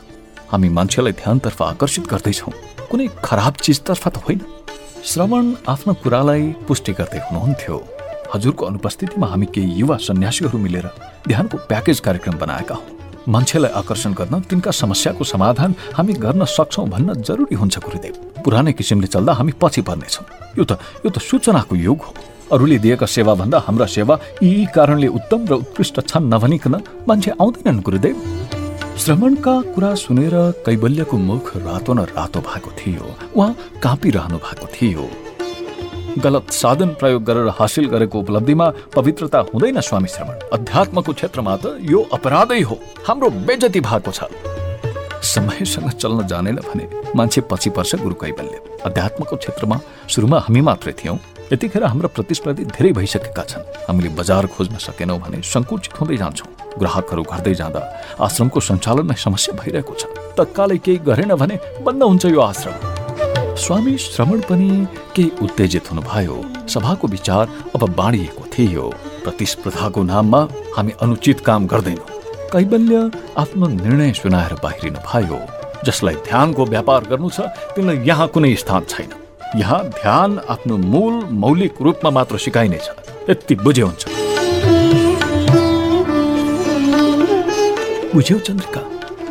हामी 0.52 0.68
मान्छेलाई 0.68 1.12
ध्यानतर्फ 1.16 1.62
आकर्षित 1.62 2.06
गर्दैछौँ। 2.12 2.52
कुनै 2.90 3.06
खराब 3.24 3.54
चिजतर्फ 3.64 4.04
त 4.08 4.16
होइन। 4.20 4.40
श्रवण 5.00 5.44
आफ्नो 5.64 5.92
कुरालाई 6.04 6.42
पुष्टि 6.68 6.92
गर्दै 6.92 7.20
हुनुहुन्थ्यो। 7.24 7.76
हजुरको 8.34 8.62
अनुपस्थितिमा 8.66 9.26
हामी 9.32 9.46
केही 9.48 9.80
युवा 9.80 9.96
सन्यासीहरू 9.96 10.58
मिलेर 10.60 10.86
ध्यानको 11.28 11.56
प्याकेज 11.72 12.00
कार्यक्रम 12.04 12.36
बनाएका 12.36 12.74
हौ। 12.74 12.84
मान्छेलाई 13.32 13.72
आकर्षण 13.80 14.12
गर्न 14.12 14.40
तिनका 14.44 14.70
समस्याको 14.76 15.24
समाधान 15.24 15.74
हामी 15.96 16.12
गर्न 16.20 16.44
सक्छौँ 16.44 16.86
भन्न 16.88 17.16
जरुरी 17.24 17.56
हुन्छ 17.56 17.78
गुरुदेव। 17.80 18.14
पुरानै 18.44 18.72
किसिमले 18.76 19.08
चल्दा 19.08 19.32
हामी 19.32 19.52
पछि 19.56 19.80
पर्नेछौँ। 19.88 20.24
यो 20.58 20.64
त 20.68 20.76
यो 21.00 21.08
त 21.08 21.16
सूचनाको 21.16 21.76
युग 21.80 21.98
हो। 21.98 22.12
अरूले 22.52 22.78
दिएका 22.84 23.06
सेवा 23.08 23.32
भन्दा 23.40 23.58
हाम्रा 23.64 23.86
सेवा 23.88 24.14
यी 24.44 24.68
कारणले 24.68 25.08
उत्तम 25.08 25.40
र 25.48 25.52
उत्कृष्ट 25.64 25.96
छन् 26.04 26.28
नभनिकन 26.28 26.74
मान्छे 27.08 27.30
आउँदैनन् 27.40 27.80
गुरुदेव। 27.80 28.60
श्रवणका 28.98 29.60
कुरा 29.74 29.94
सुनेर 29.94 30.34
कैबल्यको 30.66 31.16
मुख 31.18 31.46
रातो 31.56 31.92
न 31.94 32.00
रातो 32.12 32.40
भएको 32.40 32.70
थियो। 32.78 33.04
उहाँ 33.34 33.56
काँपिरहनु 33.82 34.38
भएको 34.38 34.66
थियो। 34.74 35.08
गलत 36.22 36.50
साधन 36.52 36.88
प्रयोग 37.00 37.24
गरेर 37.24 37.48
हासिल 37.58 37.86
गरेको 37.88 38.18
उपलब्धिमा 38.20 38.68
पवित्रता 38.94 39.38
हुँदैन 39.52 39.80
स्वामी 39.80 40.08
श्रवण 40.08 40.36
अध्यात्मको 40.52 41.12
क्षेत्रमा 41.12 41.56
त 41.56 41.78
यो 41.90 42.00
अपराधै 42.12 42.60
हो। 42.60 42.78
हाम्रो 43.08 43.30
बेजती 43.48 43.80
भएको 43.80 44.12
छ। 44.12 44.28
समयसँग 45.24 45.90
चल्न 45.92 46.26
जानेन 46.26 46.56
भने 46.62 46.88
मान्छे 47.16 47.40
पछि 47.50 47.70
पर्छ 47.70 47.94
गुरु 47.96 48.14
कैबल्य 48.14 48.60
अध्यात्मको 48.86 49.36
क्षेत्रमा 49.36 49.80
सुरुमा 50.08 50.38
हामी 50.38 50.60
मात्रै 50.60 50.92
थियौँ। 50.92 51.18
यतिखेर 51.52 51.84
हाम्रा 51.84 52.08
प्रतिस्पर्धी 52.08 52.64
धेरै 52.76 52.92
भइसकेका 52.92 53.42
छन्। 53.42 53.64
हामीले 53.88 54.08
बजार 54.14 54.46
खोज्न 54.46 54.76
सकेनौँ 54.78 55.18
भने 55.18 55.42
सङ्कुचित 55.42 56.00
हुँदै 56.00 56.16
जान्छौँ। 56.16 56.61
ग्राहकहरू 56.78 57.22
घट्दै 57.22 57.54
जाँदा 57.54 57.80
आश्रमको 58.20 58.60
सञ्चालनमा 58.60 59.14
समस्या 59.14 59.54
भइरहेको 59.60 59.94
छ। 59.94 60.02
तत्कालै 60.36 60.78
केही 60.78 60.98
गरेन 61.06 61.34
भने 61.34 61.58
बन्द 61.84 62.02
हुन्छ 62.02 62.24
यो 62.26 62.40
आश्रम। 62.40 62.76
स्वामी 63.62 63.96
श्रवण 63.98 64.40
पनि 64.48 64.70
केही 65.16 65.30
उत्तेजित 65.42 65.90
हुनुभयो। 65.90 66.36
सभाको 66.68 67.06
विचार 67.08 67.48
अब 67.76 67.82
बाँडिएको 67.94 68.44
थियो। 68.54 68.84
प्रतिस्पर्धाको 69.24 70.02
नाममा 70.02 70.40
हामी 70.76 70.92
अनुचित 71.02 71.40
काम 71.40 71.66
गर्दैनौँ। 71.66 72.08
कैबल्य 72.52 73.10
आफ्नो 73.38 73.66
निर्णय 73.66 74.12
सुनाएर 74.12 74.54
बाहिरिनु 74.62 75.00
भयो। 75.08 75.38
जसलाई 75.84 76.14
ध्यानको 76.28 76.64
व्यापार 76.66 77.04
गर्नु 77.10 77.30
छ 77.30 77.40
तिनलाई 77.74 77.98
यहाँ 78.06 78.28
कुनै 78.28 78.54
स्थान 78.56 78.84
छैन। 78.88 79.10
यहाँ 79.56 79.82
ध्यान 79.90 80.38
आफ्नो 80.48 80.76
मूल 80.76 81.14
मौलिक 81.44 81.82
रूपमा 81.82 82.10
मात्र 82.10 82.38
सिकाइनेछ। 82.38 82.90
यति 83.30 83.54
बुझे 83.54 83.82
हुन्छ। 83.82 84.21
बुझ्यौ 88.12 88.38
चन्द्रिका 88.46 88.80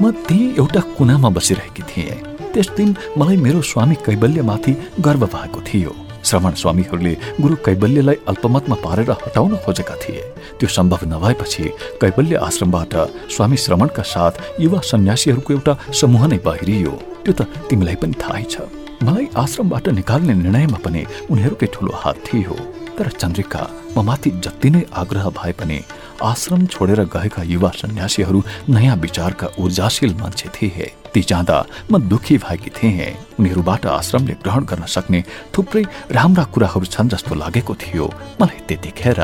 म 0.01 0.09
त्यही 0.25 0.45
एउटा 0.57 0.81
कुनामा 0.97 1.29
बसिरहेकी 1.37 1.83
थिएँ। 1.89 2.15
त्यस 2.53 2.69
दिन 2.77 2.89
मलाई 3.17 3.37
मेरो 3.37 3.61
स्वामी 3.61 3.95
कैबल्यमाथि 4.05 4.73
गर्व 5.05 5.25
भएको 5.33 5.61
थियो। 5.61 5.93
श्रवण 6.25 6.53
स्वामीहरूले 6.61 7.13
गुरु 7.41 7.55
कैबल्यलाई 7.65 8.17
अल्पमतमा 8.31 8.75
पारेर 8.81 9.11
हटाउन 9.21 9.53
खोजेका 9.65 9.95
थिए। 10.01 10.21
त्यो 10.57 10.69
सम्भव 10.77 11.01
नभएपछि 11.13 11.65
कैबल्य 12.01 12.35
आश्रमबाट 12.47 12.93
स्वामी 13.29 13.57
श्रवणका 13.63 14.03
साथ 14.13 14.33
युवा 14.65 14.79
सन्यासीहरूको 14.91 15.53
एउटा 15.53 15.73
समूह 16.01 16.25
नै 16.27 16.39
बाहिरियो। 16.41 16.93
त्यो 17.21 17.33
त 17.37 17.41
तिमीलाई 17.69 17.97
पनि 18.01 18.17
थाहै 18.17 18.45
छ। 18.49 18.65
मलाई 19.05 19.27
आश्रमबाट 19.37 19.85
निकाल्ने 19.97 20.33
निर्णयमा 20.41 20.79
पनि 20.81 21.01
उनीहरूकै 21.29 21.67
ठुलो 21.73 21.93
हात 22.01 22.17
थियो। 22.25 22.55
तर 22.97 23.07
चन्द्रिका 23.21 23.61
म 23.93 24.01
माथि 24.09 24.29
जति 24.41 24.69
नै 24.73 24.81
आग्रह 25.01 25.25
भए 25.37 25.53
पनि 25.59 25.77
आश्रम 26.21 26.65
छोडेर 26.67 27.01
गएका 27.13 27.43
युवा 27.43 27.69
सन्यासीहरू 27.75 28.41
नयाँ 28.69 28.95
विचारका 28.97 29.47
ऊर्जाशील 29.59 30.13
मान्छे 30.21 30.49
थिए। 30.55 30.85
ती 31.13 31.21
जाँदा 31.21 31.57
म 31.91 31.97
दुखी 32.07 32.37
भएकी 32.37 32.69
थिएँ। 32.77 33.15
उनीहरूबाट 33.39 33.85
आश्रमले 33.85 34.33
ग्रहण 34.43 34.63
गर्न 34.69 34.85
सक्ने 34.85 35.23
थुप्रै 35.53 35.83
राम्रा 36.11 36.43
कुराहरू 36.53 36.85
छन् 36.85 37.09
जस्तो 37.09 37.35
लागेको 37.35 37.73
थियो। 37.75 38.05
मलाई 38.41 38.59
त्यतिखेर 38.67 39.19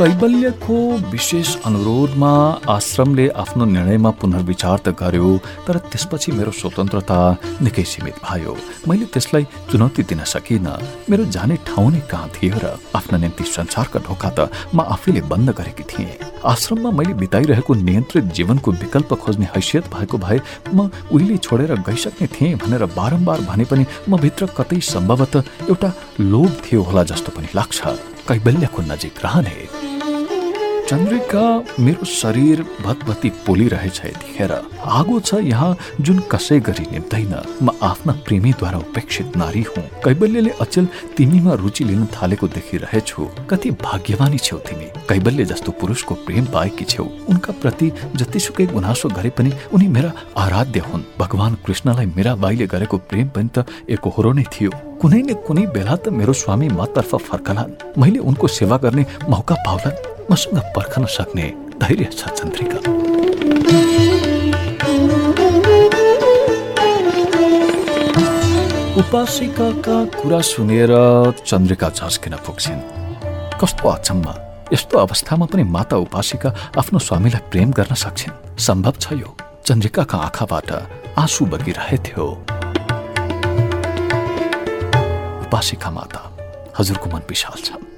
कैबल्यको 0.00 0.76
विशेष 1.12 1.48
अनुरोधमा 1.66 2.30
आश्रमले 2.72 3.26
आफ्नो 3.42 3.64
निर्णयमा 3.64 4.10
पुनर्विचार 4.20 4.78
त 4.84 4.88
गर्यो 5.00 5.30
तर 5.66 5.76
त्यसपछि 5.92 6.32
मेरो 6.32 6.50
स्वतन्त्रता 6.56 7.18
निकै 7.60 7.84
सीमित 7.84 8.16
भयो। 8.24 8.56
मैले 8.88 9.04
त्यसलाई 9.12 9.44
चुनौती 9.70 10.02
दिन 10.08 10.24
सकिनँ 10.24 10.72
मेरो 11.10 11.24
जाने 11.36 11.56
ठाउँ 11.68 11.90
नै 11.92 12.00
कहाँ 12.08 12.28
थियो 12.32 12.56
र 12.64 12.72
आफ्ना 12.96 13.18
निम्ति 13.20 13.44
संसारका 13.44 14.00
ढोका 14.08 14.30
त 14.36 14.48
म 14.72 14.80
आफैले 14.88 15.20
बन्द 15.28 15.50
गरेकी 15.60 15.84
थिएँ। 15.92 16.16
आश्रममा 16.48 16.90
मैले 16.96 17.14
बिताइरहेको 17.20 17.74
नियन्त्रित 17.84 18.32
जीवनको 18.40 18.72
विकल्प 18.80 19.12
खोज्ने 19.20 19.52
हैसियत 19.52 19.92
भएको 19.92 20.16
भए 20.24 20.40
म 20.72 20.88
उहिले 21.12 21.36
छोडेर 21.44 21.76
गइसक्ने 21.84 22.26
थिएँ 22.40 22.56
भनेर 22.56 22.84
बारम्बार 22.96 23.40
भने 23.52 23.64
पनि 23.68 23.84
म 24.08 24.16
भित्र 24.24 24.48
कतै 24.56 24.80
सम्भवतः 24.94 25.68
एउटा 25.68 25.92
लोभ 26.32 26.50
थियो 26.64 26.80
होला 26.88 27.04
जस्तो 27.12 27.36
पनि 27.36 27.52
लाग्छ। 27.52 27.80
कैबल्यको 28.28 28.82
नजिक 28.88 29.24
रहने। 29.24 29.89
चन्द्रिका 30.90 31.42
मेरो 31.80 32.04
शरीर 32.04 32.62
भतभती 32.82 33.28
पोलिरहेछ 33.46 34.00
यतिखेर। 34.06 34.52
आगो 34.98 35.20
छ 35.20 35.34
यहाँ 35.34 35.76
जुन 36.00 36.18
कसै 36.32 36.58
गरी 36.66 36.86
निप्दैन 36.90 37.34
म 37.62 37.70
आफ्ना 37.82 38.12
प्रेमीद्वारा 38.26 38.78
उपेक्षित 38.78 39.36
नारी 39.36 39.62
हुँ। 39.62 39.84
कैबल्यले 40.04 40.50
अचेल 40.60 40.88
तिमीमा 41.16 41.54
रुचि 41.62 41.84
लिन 41.84 42.06
थालेको 42.10 42.48
देखिरहेछु। 42.48 43.28
कति 43.50 43.70
भाग्यमानी 43.78 44.38
छेउ 44.38 44.58
तिमी। 44.58 44.90
कैबल्य 45.06 45.44
जस्तो 45.44 45.72
पुरुषको 45.78 46.14
प्रेम 46.26 46.44
पाएकी 46.50 46.84
छेउ। 46.84 47.06
उनका 47.30 47.52
प्रति 47.62 47.92
जतिसुकै 48.16 48.66
गुनासो 48.66 49.08
गरे 49.14 49.30
पनि 49.30 49.52
उनी 49.72 49.88
मेरा 49.94 50.12
आराध्य 50.36 50.80
हुन्। 50.90 51.08
भगवान 51.18 51.54
कृष्णलाई 51.66 52.06
मेरा 52.18 52.34
बाईले 52.34 52.66
गरेको 52.66 52.96
प्रेम 53.06 53.28
पनि 53.30 53.48
त 53.54 53.66
एकहोरो 53.86 54.32
नै 54.32 54.44
थियो। 54.50 54.70
कुनै 54.98 55.22
न 55.22 55.34
कुनै 55.46 55.66
बेला 55.70 55.96
त 55.96 56.08
मेरो 56.10 56.32
स्वामी 56.34 56.68
मतर्फ 56.74 57.14
फर्कलान्। 57.30 57.76
मैले 57.94 58.18
उनको 58.18 58.46
सेवा 58.50 58.76
गर्ने 58.76 59.06
मौका 59.30 59.54
पाउलान्। 59.54 60.18
मसँग 60.30 60.58
पर्खन 60.74 61.04
सक्ने 61.10 61.42
धैर्य 61.82 62.04
छ 62.04 62.28
चन्द्रिका। 62.30 62.78
उपासिकाका 69.00 69.96
कुरा 70.14 70.40
सुनेर 70.40 70.92
चन्द्रिका 71.46 71.88
झस्किन 71.90 72.36
पुग्छिन्। 72.46 72.80
कस्तो 73.58 73.88
अचम्म 73.88 74.34
यस्तो 74.72 74.98
अवस्थामा 74.98 75.46
पनि 75.50 75.64
माता 75.66 75.96
उपासिका 76.06 76.54
आफ्नो 76.78 76.98
स्वामीलाई 76.98 77.50
प्रेम 77.50 77.70
गर्न 77.74 77.94
सक्छिन्। 77.98 78.56
सम्भव 78.58 78.94
छ 79.02 79.12
यो। 79.18 79.34
चन्द्रिकाका 79.66 80.18
आँखाबाट 80.18 80.70
आँसु 81.18 81.44
बगिरहेथ्यो। 81.50 82.26
उपासिका 85.42 85.90
माता 85.90 86.20
हजुरको 86.78 87.06
मन 87.10 87.22
विशाल 87.28 87.62
छ। 87.66 87.89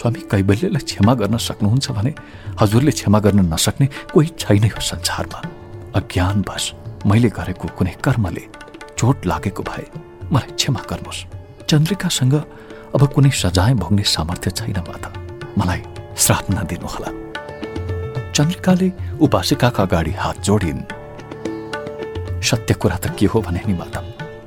स्वामी 0.00 0.20
कैबल्यलाई 0.32 0.84
क्षमा 0.88 1.12
गर्न 1.20 1.36
सक्नुहुन्छ 1.36 1.86
भने 1.92 2.12
हजुरले 2.60 2.92
क्षमा 2.96 3.18
गर्न 3.20 3.40
नसक्ने 3.52 3.86
कोही 4.16 4.28
छैन 4.40 4.64
यो 4.64 4.80
संसारमा। 4.80 5.40
अज्ञानवश 5.92 6.64
मैले 7.04 7.28
गरेको 7.28 7.68
कुनै 7.76 7.92
कर्मले 8.00 8.44
चोट 8.96 9.26
लागेको 9.28 9.62
भए 9.62 9.84
मलाई 10.32 10.50
क्षमा 10.56 10.80
गर्नुहोस्। 10.88 11.20
चन्द्रिकासँग 11.68 12.34
अब 12.96 13.02
कुनै 13.12 13.30
सजाय 13.42 13.74
भोग्ने 13.76 14.04
सामर्थ्य 14.08 14.50
छैन 14.56 14.78
माता। 14.88 15.10
मलाई 15.60 15.82
श्राप 16.16 16.44
नदिनुहोला 16.56 17.10
चन्द्रिकाले 18.32 18.88
उपासिकाका 19.20 19.82
अगाडि 19.84 20.12
हात 20.16 20.36
जोडिन्। 20.40 20.80
सत्य 22.40 22.74
कुरा 22.80 22.96
त 23.04 23.12
के 23.20 23.26
हो 23.28 23.40
भने 23.44 23.60
नि 23.68 23.74
माता? 23.76 24.00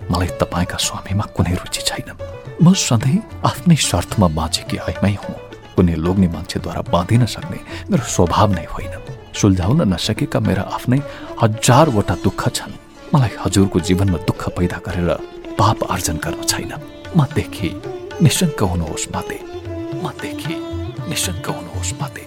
मलाई 0.09 0.29
तपाईँका 0.41 0.77
स्वामीमा 0.81 1.25
कुनै 1.37 1.53
रुचि 1.61 1.81
छैन। 1.85 2.09
म 2.57 2.73
सधैँ 2.73 3.21
आफ्नै 3.45 3.75
स्वार्थमा 3.75 4.27
बाँचेकी 4.33 4.77
आइमै 4.89 5.15
हुँ। 5.21 5.42
कुनै 5.75 5.95
लोग्ने 6.05 6.27
मान्छेद्वारा 6.35 6.81
बाँधिन 6.93 7.25
सक्ने। 7.25 7.59
मेरो 7.89 8.03
स्वभाव 8.15 8.49
नै 8.57 8.65
होइन 8.73 8.93
सुल्झाउन 9.33 9.79
नसकेका 9.93 10.39
मेरा 10.39 10.63
आफ्नै 10.77 10.99
हजारवटा 11.41 12.15
दुःख 12.25 12.41
छन्। 12.57 12.73
मलाई 13.13 13.33
हजुरको 13.43 13.79
जीवनमा 13.87 14.19
दुःख 14.29 14.41
पैदा 14.57 14.77
गरेर 14.85 15.09
पाप 15.59 15.79
आर्जन 15.93 16.17
गर्नु 16.23 16.43
छैन। 16.43 16.71
म 17.17 17.19
देखि 17.35 17.69
निशङ्क 18.21 18.59
हुनुहोस् 18.71 19.09
माते। 19.13 19.37
म 20.03 20.05
देखि 20.21 20.55
निशङ्क 21.09 21.45
हुनुहोस् 21.49 21.93
माते। 22.01 22.23